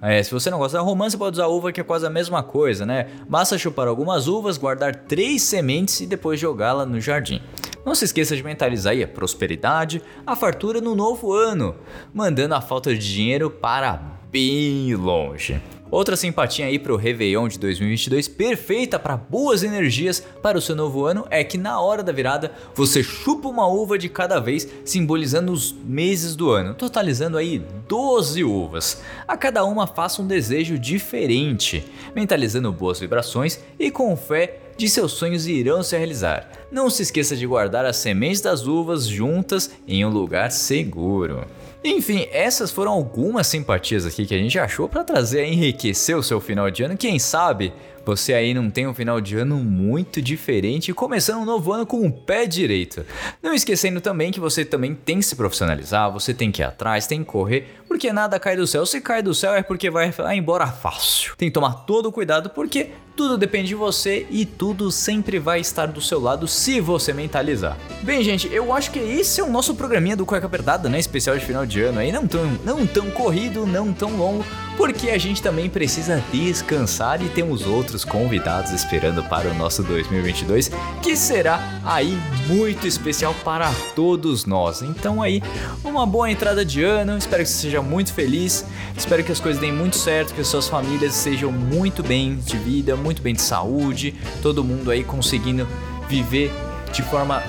É, 0.00 0.22
se 0.22 0.30
você 0.30 0.48
não 0.50 0.58
gosta 0.58 0.78
da 0.78 0.84
romã, 0.84 1.10
você 1.10 1.18
pode 1.18 1.34
usar 1.34 1.48
uva, 1.48 1.72
que 1.72 1.80
é 1.80 1.84
quase 1.84 2.06
a 2.06 2.10
mesma 2.10 2.44
coisa, 2.44 2.86
né? 2.86 3.08
Basta 3.28 3.58
chupar 3.58 3.88
algumas 3.88 4.28
uvas, 4.28 4.56
guardar 4.56 4.94
três 4.94 5.42
sementes 5.42 6.00
e 6.00 6.06
depois 6.06 6.38
jogá-la 6.38 6.86
no 6.86 7.00
jardim. 7.00 7.42
Não 7.84 7.96
se 7.96 8.04
esqueça 8.04 8.36
de 8.36 8.44
mentalizar 8.44 8.92
aí 8.92 9.02
a 9.02 9.08
prosperidade, 9.08 10.00
a 10.24 10.36
fartura 10.36 10.80
no 10.80 10.94
novo 10.94 11.32
ano, 11.32 11.74
mandando 12.14 12.54
a 12.54 12.60
falta 12.60 12.94
de 12.94 13.14
dinheiro 13.14 13.50
para 13.50 14.13
bem 14.34 14.96
longe. 14.96 15.62
Outra 15.92 16.16
simpatia 16.16 16.66
aí 16.66 16.76
pro 16.76 16.96
Réveillon 16.96 17.46
de 17.46 17.56
2022, 17.56 18.26
perfeita 18.26 18.98
para 18.98 19.16
boas 19.16 19.62
energias 19.62 20.18
para 20.42 20.58
o 20.58 20.60
seu 20.60 20.74
novo 20.74 21.04
ano, 21.06 21.24
é 21.30 21.44
que 21.44 21.56
na 21.56 21.80
hora 21.80 22.02
da 22.02 22.10
virada 22.10 22.50
você 22.74 23.00
chupa 23.00 23.46
uma 23.46 23.68
uva 23.68 23.96
de 23.96 24.08
cada 24.08 24.40
vez, 24.40 24.66
simbolizando 24.84 25.52
os 25.52 25.72
meses 25.72 26.34
do 26.34 26.50
ano, 26.50 26.74
totalizando 26.74 27.38
aí 27.38 27.62
12 27.88 28.42
uvas. 28.42 29.00
A 29.28 29.36
cada 29.36 29.64
uma 29.64 29.86
faça 29.86 30.20
um 30.20 30.26
desejo 30.26 30.76
diferente, 30.80 31.84
mentalizando 32.12 32.72
boas 32.72 32.98
vibrações 32.98 33.60
e 33.78 33.88
com 33.88 34.16
fé 34.16 34.58
de 34.76 34.88
seus 34.88 35.12
sonhos 35.12 35.46
irão 35.46 35.80
se 35.84 35.96
realizar. 35.96 36.50
Não 36.72 36.90
se 36.90 37.02
esqueça 37.02 37.36
de 37.36 37.46
guardar 37.46 37.86
as 37.86 37.98
sementes 37.98 38.40
das 38.40 38.66
uvas 38.66 39.06
juntas 39.06 39.70
em 39.86 40.04
um 40.04 40.08
lugar 40.08 40.50
seguro. 40.50 41.46
Enfim, 41.84 42.26
essas 42.32 42.70
foram 42.70 42.92
algumas 42.92 43.46
simpatias 43.46 44.06
aqui 44.06 44.24
que 44.24 44.34
a 44.34 44.38
gente 44.38 44.58
achou 44.58 44.88
para 44.88 45.04
trazer 45.04 45.44
enriquecer 45.44 46.16
o 46.16 46.22
seu 46.22 46.40
final 46.40 46.70
de 46.70 46.82
ano. 46.82 46.96
Quem 46.96 47.18
sabe 47.18 47.74
você 48.04 48.34
aí 48.34 48.52
não 48.52 48.70
tem 48.70 48.86
um 48.86 48.92
final 48.92 49.20
de 49.20 49.36
ano 49.36 49.56
muito 49.56 50.20
diferente 50.20 50.92
começando 50.92 51.40
um 51.40 51.44
novo 51.44 51.72
ano 51.72 51.86
com 51.86 52.06
o 52.06 52.12
pé 52.12 52.46
direito. 52.46 53.04
Não 53.42 53.54
esquecendo 53.54 54.00
também 54.00 54.30
que 54.30 54.38
você 54.38 54.64
também 54.64 54.94
tem 54.94 55.18
que 55.18 55.24
se 55.24 55.34
profissionalizar, 55.34 56.12
você 56.12 56.34
tem 56.34 56.52
que 56.52 56.60
ir 56.60 56.64
atrás, 56.64 57.06
tem 57.06 57.20
que 57.20 57.30
correr, 57.30 57.66
porque 57.94 58.12
nada 58.12 58.40
cai 58.40 58.56
do 58.56 58.66
céu. 58.66 58.84
Se 58.84 59.00
cai 59.00 59.22
do 59.22 59.32
céu 59.32 59.54
é 59.54 59.62
porque 59.62 59.88
vai 59.88 60.12
embora 60.36 60.66
fácil. 60.66 61.36
Tem 61.36 61.48
que 61.48 61.54
tomar 61.54 61.84
todo 61.86 62.06
o 62.06 62.12
cuidado 62.12 62.50
porque 62.50 62.90
tudo 63.16 63.38
depende 63.38 63.68
de 63.68 63.74
você 63.76 64.26
e 64.28 64.44
tudo 64.44 64.90
sempre 64.90 65.38
vai 65.38 65.60
estar 65.60 65.86
do 65.86 66.00
seu 66.00 66.20
lado 66.20 66.48
se 66.48 66.80
você 66.80 67.12
mentalizar. 67.12 67.76
Bem, 68.02 68.24
gente, 68.24 68.52
eu 68.52 68.72
acho 68.72 68.90
que 68.90 68.98
esse 68.98 69.40
é 69.40 69.44
o 69.44 69.48
nosso 69.48 69.76
programinha 69.76 70.16
do 70.16 70.26
Cueca 70.26 70.46
Apertada, 70.46 70.88
né? 70.88 70.98
Especial 70.98 71.38
de 71.38 71.44
final 71.44 71.64
de 71.64 71.80
ano 71.82 72.00
aí, 72.00 72.10
não 72.10 72.26
tão, 72.26 72.44
não 72.64 72.86
tão 72.86 73.10
corrido, 73.12 73.64
não 73.66 73.92
tão 73.92 74.16
longo, 74.16 74.44
porque 74.76 75.10
a 75.10 75.18
gente 75.18 75.40
também 75.40 75.70
precisa 75.70 76.22
descansar 76.32 77.22
e 77.22 77.28
temos 77.28 77.64
outros 77.64 78.04
convidados 78.04 78.72
esperando 78.72 79.22
para 79.22 79.48
o 79.48 79.54
nosso 79.54 79.84
2022, 79.84 80.70
que 81.00 81.16
será 81.16 81.80
aí 81.84 82.18
muito 82.48 82.86
especial 82.86 83.34
para 83.44 83.72
todos 83.94 84.44
nós. 84.44 84.82
Então 84.82 85.22
aí, 85.22 85.40
uma 85.84 86.04
boa 86.04 86.28
entrada 86.28 86.64
de 86.64 86.82
ano, 86.82 87.16
espero 87.16 87.44
que 87.44 87.48
seja 87.48 87.80
muito 87.84 88.12
feliz, 88.12 88.64
espero 88.96 89.22
que 89.22 89.30
as 89.30 89.38
coisas 89.38 89.60
deem 89.60 89.72
muito 89.72 89.96
certo, 89.96 90.34
que 90.34 90.40
as 90.40 90.48
suas 90.48 90.68
famílias 90.68 91.12
sejam 91.14 91.52
muito 91.52 92.02
bem 92.02 92.36
de 92.36 92.56
vida, 92.56 92.96
muito 92.96 93.22
bem 93.22 93.34
de 93.34 93.42
saúde, 93.42 94.14
todo 94.42 94.64
mundo 94.64 94.90
aí 94.90 95.04
conseguindo 95.04 95.68
viver 96.08 96.50
de 96.92 97.02
forma 97.02 97.42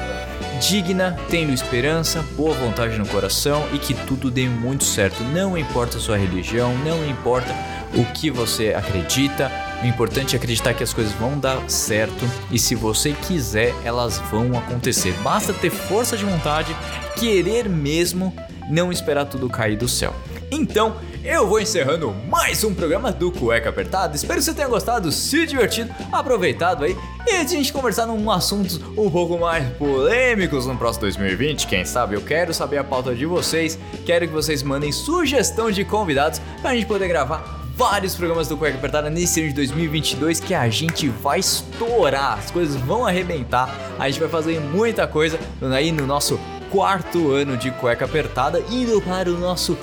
digna, 0.59 1.17
tendo 1.29 1.53
esperança, 1.53 2.23
boa 2.35 2.53
vontade 2.55 2.97
no 2.97 3.05
coração 3.07 3.67
e 3.73 3.77
que 3.77 3.93
tudo 3.93 4.31
dê 4.31 4.47
muito 4.47 4.83
certo. 4.83 5.23
Não 5.23 5.57
importa 5.57 5.97
a 5.97 5.99
sua 5.99 6.17
religião, 6.17 6.75
não 6.79 7.07
importa 7.07 7.53
o 7.93 8.03
que 8.13 8.29
você 8.29 8.73
acredita, 8.73 9.51
o 9.83 9.85
importante 9.85 10.35
é 10.35 10.37
acreditar 10.37 10.73
que 10.73 10.83
as 10.83 10.93
coisas 10.93 11.13
vão 11.13 11.37
dar 11.37 11.69
certo 11.69 12.27
e 12.51 12.57
se 12.57 12.75
você 12.75 13.13
quiser, 13.13 13.73
elas 13.83 14.17
vão 14.31 14.57
acontecer. 14.57 15.13
Basta 15.21 15.53
ter 15.53 15.69
força 15.69 16.17
de 16.17 16.25
vontade, 16.25 16.75
querer 17.17 17.69
mesmo, 17.69 18.33
não 18.69 18.91
esperar 18.91 19.25
tudo 19.25 19.49
cair 19.49 19.77
do 19.77 19.87
céu. 19.87 20.13
Então, 20.51 20.95
eu 21.23 21.47
vou 21.47 21.59
encerrando 21.59 22.13
mais 22.29 22.63
um 22.63 22.73
programa 22.73 23.11
do 23.11 23.31
Cueca 23.31 23.69
Apertado. 23.69 24.15
Espero 24.15 24.39
que 24.39 24.45
você 24.45 24.53
tenha 24.53 24.67
gostado, 24.67 25.11
se 25.11 25.45
divertido, 25.45 25.93
aproveitado 26.11 26.83
aí 26.83 26.95
e 27.27 27.31
a 27.31 27.43
gente 27.43 27.73
conversar 27.73 28.05
num 28.05 28.29
assuntos 28.29 28.79
um 28.95 29.09
pouco 29.09 29.37
mais 29.39 29.67
polêmicos 29.77 30.67
no 30.67 30.77
próximo 30.77 31.01
2020. 31.01 31.67
Quem 31.67 31.83
sabe 31.83 32.15
eu 32.15 32.21
quero 32.21 32.53
saber 32.53 32.77
a 32.77 32.83
pauta 32.83 33.15
de 33.15 33.25
vocês, 33.25 33.77
quero 34.05 34.27
que 34.27 34.33
vocês 34.33 34.61
mandem 34.61 34.91
sugestão 34.91 35.71
de 35.71 35.83
convidados 35.83 36.39
pra 36.61 36.75
gente 36.75 36.85
poder 36.85 37.07
gravar 37.07 37.65
vários 37.75 38.15
programas 38.15 38.47
do 38.47 38.55
Cueca 38.55 38.77
Apertada 38.77 39.09
nesse 39.09 39.41
ano 39.41 39.49
de 39.49 39.55
2022 39.55 40.39
que 40.39 40.53
a 40.53 40.69
gente 40.69 41.09
vai 41.09 41.39
estourar, 41.39 42.37
as 42.37 42.49
coisas 42.49 42.79
vão 42.81 43.05
arrebentar, 43.05 43.69
a 43.99 44.09
gente 44.09 44.19
vai 44.19 44.29
fazer 44.29 44.61
muita 44.61 45.05
coisa 45.05 45.37
aí 45.73 45.91
no 45.91 46.07
nosso 46.07 46.39
quarto 46.75 47.31
ano 47.31 47.55
de 47.55 47.71
cueca 47.71 48.03
apertada, 48.03 48.61
indo 48.69 49.01
para 49.01 49.29
o 49.29 49.37
nosso. 49.39 49.77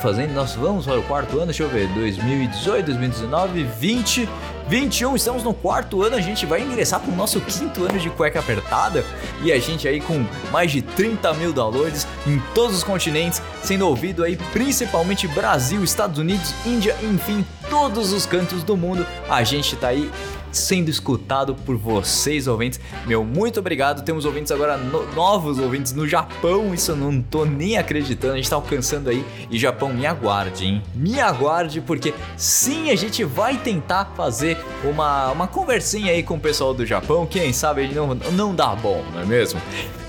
Fazendo 0.00 0.32
nosso. 0.32 0.60
Vamos 0.60 0.86
para 0.86 1.00
o 1.00 1.02
quarto 1.02 1.36
ano, 1.38 1.46
deixa 1.46 1.64
eu 1.64 1.68
ver. 1.68 1.88
2018, 1.88 2.86
2019, 2.86 3.64
20, 3.64 4.28
21. 4.68 5.16
Estamos 5.16 5.42
no 5.42 5.52
quarto 5.52 6.04
ano, 6.04 6.14
a 6.14 6.20
gente 6.20 6.46
vai 6.46 6.62
ingressar 6.62 7.00
para 7.00 7.12
o 7.12 7.16
nosso 7.16 7.40
quinto 7.40 7.82
ano 7.82 7.98
de 7.98 8.08
cueca 8.10 8.38
apertada. 8.38 9.04
E 9.42 9.50
a 9.50 9.58
gente 9.58 9.88
aí 9.88 10.00
com 10.00 10.24
mais 10.52 10.70
de 10.70 10.82
30 10.82 11.34
mil 11.34 11.52
downloads 11.52 12.06
em 12.24 12.40
todos 12.54 12.76
os 12.76 12.84
continentes, 12.84 13.42
sendo 13.60 13.88
ouvido 13.88 14.22
aí 14.22 14.36
principalmente 14.52 15.26
Brasil, 15.26 15.82
Estados 15.82 16.16
Unidos, 16.16 16.54
Índia, 16.64 16.96
enfim, 17.02 17.44
todos 17.68 18.12
os 18.12 18.24
cantos 18.24 18.62
do 18.62 18.76
mundo. 18.76 19.04
A 19.28 19.42
gente 19.42 19.74
tá 19.74 19.88
aí 19.88 20.08
sendo 20.56 20.90
escutado 20.90 21.54
por 21.54 21.76
vocês, 21.76 22.46
ouvintes. 22.46 22.80
Meu, 23.06 23.24
muito 23.24 23.60
obrigado. 23.60 24.02
Temos 24.04 24.24
ouvintes 24.24 24.50
agora, 24.50 24.76
no, 24.76 25.12
novos 25.14 25.58
ouvintes 25.58 25.92
no 25.92 26.06
Japão. 26.06 26.74
Isso 26.74 26.92
eu 26.92 26.96
não 26.96 27.20
tô 27.22 27.44
nem 27.44 27.76
acreditando. 27.76 28.34
A 28.34 28.36
gente 28.36 28.50
tá 28.50 28.56
alcançando 28.56 29.10
aí. 29.10 29.24
E 29.50 29.58
Japão, 29.58 29.92
me 29.92 30.06
aguarde, 30.06 30.66
hein? 30.66 30.82
Me 30.94 31.20
aguarde, 31.20 31.80
porque 31.80 32.14
sim, 32.36 32.90
a 32.90 32.96
gente 32.96 33.24
vai 33.24 33.56
tentar 33.58 34.12
fazer 34.16 34.58
uma, 34.84 35.30
uma 35.30 35.46
conversinha 35.46 36.12
aí 36.12 36.22
com 36.22 36.34
o 36.34 36.40
pessoal 36.40 36.74
do 36.74 36.84
Japão. 36.84 37.26
Quem 37.26 37.52
sabe 37.52 37.88
não, 37.94 38.14
não 38.14 38.54
dá 38.54 38.74
bom, 38.74 39.04
não 39.12 39.20
é 39.20 39.24
mesmo? 39.24 39.60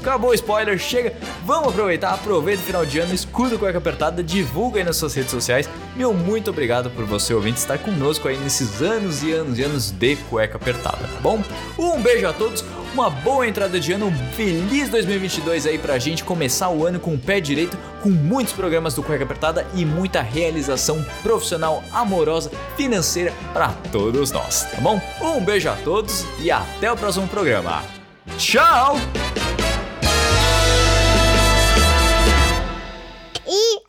Acabou 0.08 0.30
o 0.30 0.34
spoiler, 0.34 0.80
chega. 0.80 1.13
Vamos 1.46 1.67
aproveitar, 1.67 2.13
aproveita 2.13 2.62
o 2.62 2.65
final 2.65 2.86
de 2.86 2.98
ano, 2.98 3.13
escuta 3.13 3.56
o 3.56 3.60
Cueca 3.60 3.78
Apertada, 3.78 4.24
divulga 4.24 4.80
aí 4.80 4.86
nas 4.86 4.96
suas 4.96 5.13
redes 5.13 5.32
sociais. 5.32 5.70
Meu 5.98 6.13
muito 6.13 6.50
obrigado 6.50 6.89
por 6.89 7.04
você, 7.04 7.34
ouvinte, 7.34 7.58
estar 7.58 7.78
conosco 7.78 8.26
aí 8.30 8.38
nesses 8.38 8.82
anos 8.82 9.22
e 9.22 9.34
anos 9.34 9.60
e 9.60 9.63
anos 9.63 9.91
de 9.91 10.15
Cueca 10.15 10.56
Apertada, 10.56 11.00
tá 11.00 11.20
bom? 11.22 11.43
Um 11.78 12.02
beijo 12.02 12.26
a 12.26 12.32
todos, 12.32 12.63
uma 12.93 13.10
boa 13.10 13.46
entrada 13.46 13.78
de 13.82 13.91
ano, 13.91 14.06
um 14.06 14.34
feliz 14.34 14.88
2022 14.88 15.65
aí 15.65 15.78
pra 15.78 16.00
gente 16.00 16.24
começar 16.24 16.70
o 16.70 16.88
ano 16.88 17.02
com 17.02 17.13
o 17.13 17.20
pé 17.20 17.41
direito, 17.41 17.78
com 18.02 18.10
muitos 18.10 18.54
programas 18.54 18.93
do 18.93 19.04
Cueca 19.04 19.26
Apertada 19.26 19.67
e 19.76 19.84
muita 19.84 20.22
realização 20.22 21.06
profissional, 21.22 21.84
amorosa, 21.91 22.50
financeira 22.78 23.34
para 23.52 23.74
todos 23.91 24.32
nós, 24.32 24.63
tá 24.72 24.80
bom? 24.80 25.02
Um 25.22 25.43
beijo 25.43 25.70
a 25.70 25.76
todos 25.76 26.24
e 26.39 26.50
até 26.50 26.89
o 26.89 26.96
próximo 26.96 27.28
programa. 27.28 27.84
Tchau! 28.38 28.96